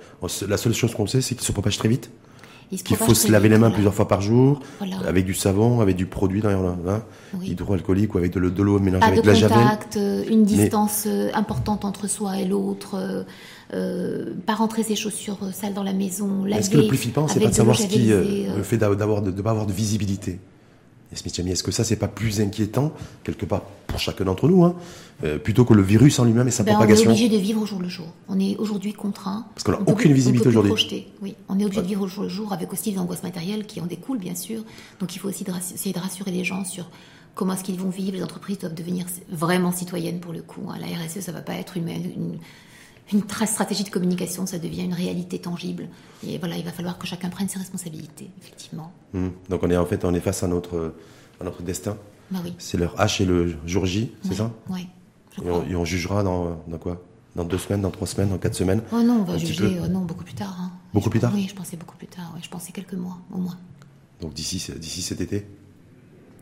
[0.47, 2.11] La seule chose qu'on sait, c'est qu'il se propage très vite.
[2.69, 4.59] Qu'il faut se laver les mains plusieurs fois par jour,
[5.05, 7.03] avec du savon, avec du produit d'ailleurs, hein,
[7.41, 11.85] hydroalcoolique ou avec de, l'eau mélangée avec de, la contact, euh, une distance euh, importante
[11.85, 13.25] entre soi et l'autre,
[13.73, 16.45] euh, pas rentrer ses chaussures sales dans la maison.
[16.45, 19.31] Est-ce que le plus flippant, c'est pas de savoir ce qui, le fait d'avoir de
[19.31, 20.39] ne pas avoir de visibilité?
[21.11, 22.91] Est-ce que ça, c'est pas plus inquiétant,
[23.23, 24.75] quelque part, pour chacun d'entre nous, hein,
[25.23, 27.37] euh, plutôt que le virus en lui-même et sa ben, propagation On est obligé de
[27.37, 28.07] vivre au jour le jour.
[28.27, 29.45] On est aujourd'hui contraint.
[29.53, 31.07] Parce qu'on n'a aucune visibilité aujourd'hui.
[31.21, 33.65] Oui, on est obligé de vivre au jour le jour avec aussi des angoisses matérielles
[33.65, 34.63] qui en découlent, bien sûr.
[34.99, 36.89] Donc il faut aussi essayer de rassurer les gens sur
[37.35, 38.13] comment est-ce qu'ils vont vivre.
[38.13, 40.69] Les entreprises doivent devenir vraiment citoyennes pour le coup.
[40.69, 40.77] Hein.
[40.79, 42.39] La RSE, ça va pas être une, une
[43.13, 45.89] une stratégie de communication, ça devient une réalité tangible.
[46.25, 48.91] Et voilà, il va falloir que chacun prenne ses responsabilités, effectivement.
[49.13, 49.27] Mmh.
[49.49, 50.95] Donc on est en fait on est face à notre,
[51.39, 51.97] à notre destin.
[52.31, 52.53] Bah oui.
[52.57, 54.51] C'est leur H et le jour J, c'est ça?
[54.69, 54.87] Oui.
[55.43, 57.03] Et on, jugera dans, dans, quoi?
[57.35, 58.81] Dans deux semaines, dans trois semaines, dans quatre semaines?
[58.93, 60.55] Oh non, on va juger euh, non, beaucoup plus tard.
[60.59, 60.71] Hein.
[60.93, 61.33] Beaucoup plus tard?
[61.35, 62.33] Oui, je pensais beaucoup plus tard.
[62.41, 63.57] Je pensais quelques mois, au moins.
[64.21, 65.45] Donc d'ici, d'ici cet été?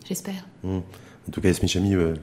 [0.08, 0.46] J'espère.
[0.64, 0.78] Mmh.
[0.78, 2.14] En tout cas, Yasmine Chami, euh,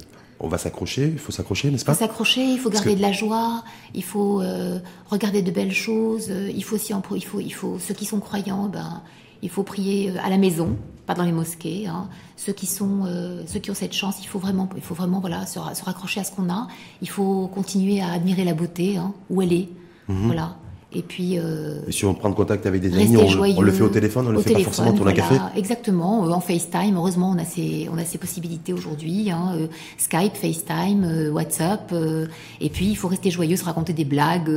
[0.41, 1.93] on va s'accrocher, il faut s'accrocher, n'est-ce pas?
[1.93, 3.63] Il faut s'accrocher, il faut garder de la joie,
[3.95, 4.79] il faut euh,
[5.11, 8.21] regarder de belles choses, euh, il faut aussi, il faut, il faut, ceux qui sont
[8.21, 9.03] croyants, ben,
[9.43, 10.77] il faut prier euh, à la maison,
[11.07, 11.87] pas dans les mosquées.
[11.87, 12.09] Hein.
[12.37, 13.07] Ceux qui sont,
[13.47, 16.25] ceux qui ont cette chance, il faut vraiment, il faut vraiment voilà, se, raccrocher à
[16.25, 16.69] ce qu'on a.
[17.03, 19.69] Il faut continuer à admirer la beauté hein, où elle est,
[20.09, 20.27] mhm.
[20.27, 20.57] voilà.
[20.93, 21.39] Et puis.
[21.39, 24.33] Euh, et si on prend contact avec des amis, on, le fait au téléphone, on
[24.33, 25.37] le fait pas forcément tourner un café.
[25.57, 26.97] Exactement, euh, en FaceTime.
[26.97, 29.31] Heureusement, on a ces, on a ces possibilités aujourd'hui.
[29.31, 29.67] Hein, euh,
[29.99, 31.95] Skype, FaceTime, euh, WhatsApp.
[32.61, 34.51] et puis, il faut rester joyeux, se raconter des blagues.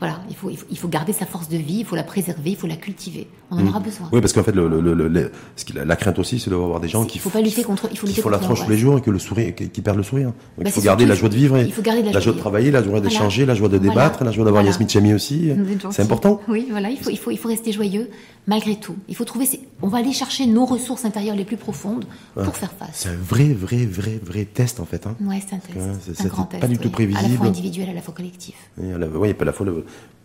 [0.00, 2.56] Voilà, il faut, il faut, garder sa force de vie, il faut la préserver, il
[2.56, 3.28] faut la cultiver.
[3.50, 3.68] On en mm.
[3.68, 4.08] aura besoin.
[4.12, 5.30] Oui, parce qu'en fait, le, le, le,
[5.74, 7.18] la crainte aussi, c'est d'avoir des gens qui.
[7.18, 7.86] Il faut pas lutter contre.
[7.90, 10.02] Il faut lutter la tronche tous les jours et que le sourire, qui, perdent le
[10.02, 10.28] sourire.
[10.28, 11.58] Donc, bah, il faut garder la joie de vivre.
[11.58, 14.32] il faut garder la, joie de travailler, la joie d'échanger, la joie de débattre, la
[14.32, 15.52] joie d'avoir Yasmine Chami aussi.
[15.90, 16.40] C'est important.
[16.48, 18.08] Oui, voilà, il faut, il faut, il faut rester joyeux
[18.50, 18.96] malgré tout.
[19.08, 19.48] Il faut trouver,
[19.80, 22.90] on va aller chercher nos ressources intérieures les plus profondes pour faire face.
[22.94, 25.06] C'est un vrai, vrai, vrai, vrai test en fait.
[25.06, 25.14] Hein.
[25.20, 25.78] Oui, c'est un test.
[26.16, 26.60] c'est un grand test.
[26.60, 27.24] Pas du tout prévisible.
[27.24, 28.56] À la fois individuel, à la fois collectif.
[28.76, 29.66] Oui, à la fois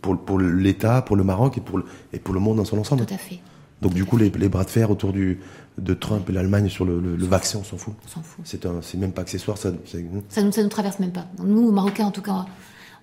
[0.02, 2.80] pour, pour l'État, pour le Maroc et pour le, et pour le monde dans son
[2.80, 3.06] ensemble.
[3.06, 3.40] Tout à fait.
[3.84, 5.40] Donc du coup, les, bras de fer autour du,
[5.78, 7.94] de Trump et l'Allemagne sur le, vaccin, on s'en fout.
[8.06, 8.44] On s'en fout.
[8.44, 9.60] C'est même pas accessoire.
[9.60, 10.00] Ça, ça,
[10.42, 11.28] nous, ça nous traverse même pas.
[11.44, 12.48] Nous, Marocains, en tout cas,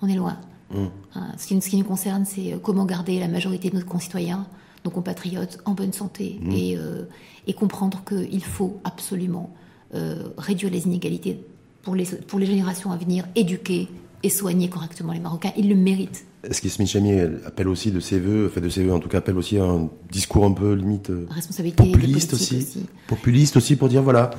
[0.00, 0.36] on est loin.
[0.74, 0.90] Hum.
[1.14, 3.84] Hein, ce, qui, ce, qui, nous concerne, c'est euh, comment garder la majorité de nos
[3.84, 4.46] concitoyens,
[4.84, 7.04] nos compatriotes, en bonne santé et, euh,
[7.46, 9.54] et, comprendre qu'il faut absolument
[9.94, 11.44] euh, réduire les inégalités
[11.82, 13.88] pour les, pour les générations à venir, éduquer
[14.22, 15.52] et soigner correctement les Marocains.
[15.56, 16.24] Ils le méritent.
[16.48, 19.18] Est-ce qu'Ismine Chami appelle aussi de ses voeux, fait de ses voeux en tout cas,
[19.18, 24.30] appelle aussi un discours un peu limite Responsabilité populiste aussi, populiste aussi pour dire voilà,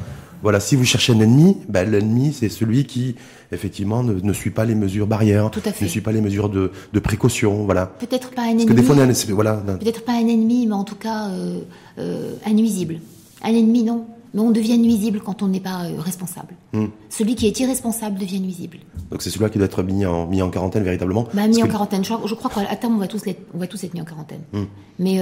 [0.44, 3.16] voilà, si vous cherchez un ennemi, ben, l'ennemi, c'est celui qui,
[3.54, 5.50] effectivement, ne, suit pas les mesures barrières,
[5.82, 7.86] ne suit pas les mesures de, précaution, voilà.
[7.86, 8.66] Peut-être pas un ennemi.
[8.66, 9.56] Parce que des fois, voilà.
[9.56, 11.62] Peut-être pas un ennemi, mais en tout cas, euh,
[11.98, 13.00] euh, un nuisible.
[13.42, 14.06] Un ennemi, non.
[14.34, 16.56] Mais on devient nuisible quand on n'est pas euh, responsable.
[16.74, 16.88] Hmm.
[17.10, 18.80] Celui qui est irresponsable devient nuisible.
[19.12, 21.68] Donc c'est celui-là qui doit être mis en, mis en quarantaine véritablement bah, Mis en
[21.68, 22.04] quarantaine.
[22.04, 24.06] Je, je crois qu'à terme, on va, tous être, on va tous être mis en
[24.06, 24.42] quarantaine.
[24.52, 24.64] Hmm.
[25.00, 25.20] Mais,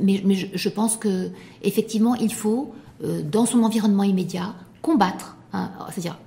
[0.00, 1.30] mais, mais je, je, pense que
[1.62, 2.72] effectivement, il faut
[3.04, 6.18] euh, dans son environnement immédiat, combattre, hein, c'est-à-dire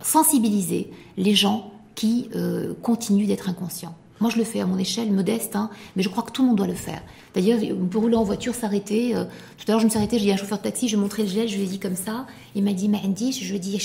[0.00, 3.94] sensibiliser les gens qui euh, continuent d'être inconscients.
[4.20, 6.48] Moi, je le fais à mon échelle modeste, hein, mais je crois que tout le
[6.48, 7.02] monde doit le faire.
[7.34, 9.14] D'ailleurs, on peut rouler en voiture, s'arrêter.
[9.14, 9.24] Euh,
[9.58, 10.94] tout à l'heure, je me suis arrêtée, j'ai dit à un chauffeur de taxi, je
[10.94, 12.26] lui ai montré le gel, je lui ai dit comme ça.
[12.54, 13.78] Il m'a dit, dit, je lui ai dit,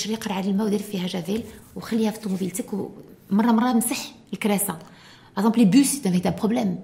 [5.34, 6.76] Par exemple, les bus, c'est un véritable problème.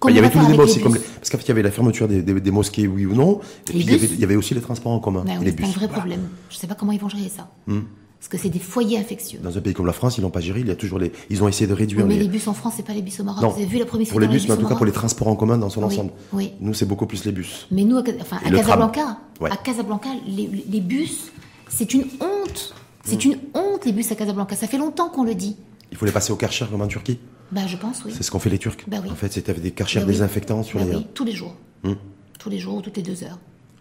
[0.00, 1.62] Bah, il y avait tous les débats aussi, comme parce qu'en fait, il y avait
[1.62, 4.60] la fermeture des, des, mosquées, oui ou non, et puis il y, avait, aussi les
[4.60, 5.24] transports en commun.
[5.24, 6.28] Ben c'est un vrai problème.
[6.50, 7.48] Je ne sais pas comment ils vont gérer ça.
[7.66, 7.80] Hmm.
[8.24, 9.38] Parce que c'est des foyers infectieux.
[9.42, 10.60] Dans un pays comme la France, ils n'ont pas géré.
[10.60, 12.06] Il y a toujours les, ils ont essayé de réduire.
[12.06, 12.26] mais les...
[12.26, 13.44] bus en France, c'est pas les bus au Maroc.
[13.44, 15.28] Vous avez vu la première Pour les bus, mais en tout cas pour les transports
[15.28, 16.10] en commun dans son ensemble.
[16.32, 16.52] Oui.
[16.58, 17.66] Nous, c'est beaucoup plus les bus.
[17.70, 21.32] Mais nous, enfin, à Casablanca, à Casablanca, les, les bus,
[21.68, 22.74] c'est une honte.
[23.04, 23.32] C'est hmm.
[23.32, 24.56] une honte les bus à Casablanca.
[24.56, 25.58] Ça fait longtemps qu'on le dit.
[25.92, 27.18] Il faut les passer au Karcher comme en Turquie.
[27.52, 28.12] Bah, je pense, oui.
[28.16, 28.78] C'est ce qu'ont fait les Turcs.
[28.86, 30.96] Bah, En fait, c'était des Karcher bah désinfectants sur bah les.
[30.96, 31.54] Oui, tous les jours.
[31.82, 31.92] Hmm.
[32.38, 33.38] Tous les jours, toutes les deux heures.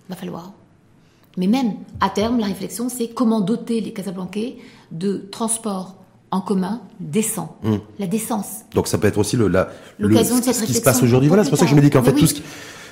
[0.09, 0.51] Va falloir.
[1.37, 4.57] Mais même, à terme, la réflexion, c'est comment doter les Casablancais
[4.91, 5.95] de transports
[6.31, 7.57] en commun décent.
[7.63, 7.77] Hmm.
[7.99, 8.61] La décence.
[8.73, 9.69] Donc ça peut être aussi le, la,
[9.99, 11.27] le, ce qui se passe aujourd'hui.
[11.27, 12.43] Voilà, c'est pour ça que je me dis qu'en fait, tout ce qui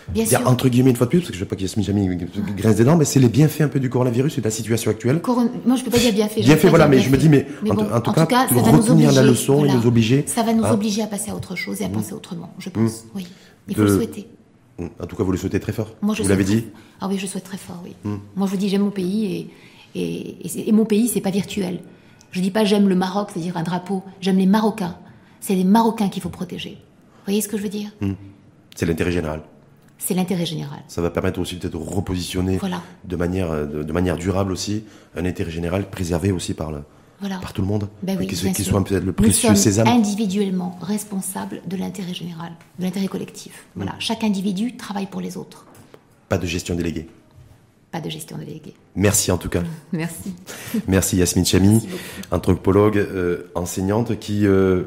[0.10, 0.42] Bien sûr.
[0.46, 1.84] Entre guillemets, une fois de plus, parce que je ne veux pas qu'il y ait
[1.84, 2.18] jamais
[2.58, 4.92] grince des dents, mais c'est les bienfaits un peu du coronavirus et de la situation
[4.92, 5.22] actuelle.
[5.66, 6.42] Moi, je peux pas dire bienfaits.
[6.42, 9.66] Bienfaits, voilà, mais je me dis, mais, en, tout cas, ça va retenir la leçon
[9.66, 10.24] et nous obliger.
[10.28, 11.94] Ça va nous obliger à passer à autre chose et à mmh.
[11.94, 13.06] penser autrement, je pense.
[13.06, 13.08] Mmh.
[13.16, 13.28] Oui.
[13.70, 14.28] Il faut le souhaiter.
[15.00, 15.96] En tout cas, vous le souhaitez très fort.
[16.02, 16.66] Moi, je vous l'avez dit
[17.00, 17.94] Ah oui, je souhaite très fort, oui.
[18.36, 19.50] Moi, je vous dis, j'aime mon pays
[19.96, 21.80] et, et, et mon pays, c'est pas virtuel.
[22.32, 24.04] Je dis pas j'aime le Maroc, c'est-à-dire un drapeau.
[24.22, 24.96] J'aime les Marocains.
[25.42, 26.72] C'est les Marocains qu'il faut protéger.
[26.72, 27.92] Vous voyez ce que je veux dire?
[28.76, 29.42] C'est l'intérêt général.
[29.98, 30.80] c'est l'intérêt général.
[30.88, 32.82] Ça va permettre aussi peut-être de repositionner Voilà.
[33.04, 34.84] de, manière, de, de manière durable aussi
[35.16, 36.80] un intérêt général préservé aussi par, le,
[37.22, 37.38] Voilà.
[37.38, 37.88] par tout le monde.
[38.02, 38.52] Ben oui, sûr.
[38.54, 39.88] soit peut-être le précieux sommes sésame.
[39.88, 43.54] individuellement responsables de l'intérêt général, de l'intérêt collectif.
[43.76, 43.80] Mm.
[43.82, 43.96] Voilà.
[44.00, 45.68] Chaque individu travaille pour les autres.
[46.30, 47.08] Pas de gestion déléguée.
[47.92, 48.74] Pas de gestion déléguée.
[48.96, 49.62] Merci en tout cas.
[49.92, 50.34] Merci.
[50.88, 51.88] Merci Yasmine Chami,
[52.32, 54.84] anthropologue, euh, enseignante, qui, euh,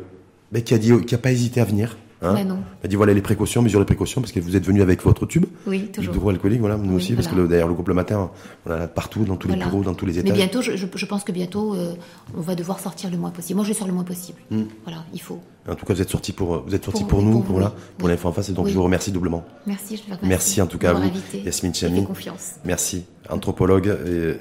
[0.51, 1.97] ben, qui a dit, qui a pas hésité à venir.
[2.25, 2.35] Hein.
[2.35, 2.59] Ben non.
[2.83, 5.03] Elle a dit voilà les précautions, mesures les précautions, parce que vous êtes venu avec
[5.03, 6.15] votre tube Oui, toujours.
[6.15, 8.31] hydroalcoolique, voilà, nous Oui, aussi, parce que le- d'ailleurs le groupe le matin,
[8.67, 10.37] on en a partout, dans tous les bureaux, dans tous les Mais étages.
[10.37, 11.95] bientôt, je, pense que bientôt, euh,
[12.37, 13.57] on va devoir sortir le moins possible.
[13.59, 14.39] Moi, je sors le moins possible.
[14.85, 15.41] Voilà, il faut.
[15.69, 17.73] En tout cas, vous êtes sorti pour, vous êtes sorti Pour- pour, nous, pour là,
[17.97, 18.13] pour Oui.
[18.13, 18.73] l'info en face, et donc Oui.
[18.73, 19.45] je vous remercie doublement.
[19.67, 20.27] Merci, je vous remercie.
[20.29, 21.11] Merci en tout cas à vous.
[21.45, 22.05] Yasmine Chami.
[22.05, 22.57] confiance.
[22.67, 23.97] Merci, anthropologue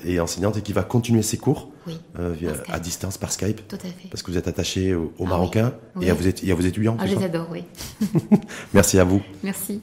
[0.06, 3.32] et, et enseignante, et qui va continuer ses cours Oui, euh, via- à distance par
[3.32, 4.10] Skype, Tout à fait.
[4.12, 6.98] parce que vous êtes attaché aux, aux Ah Marocains et, à et à vos étudiants.
[7.00, 7.64] Ah, je les adore, oui.
[8.74, 9.22] Merci à vous.
[9.44, 9.82] Merci.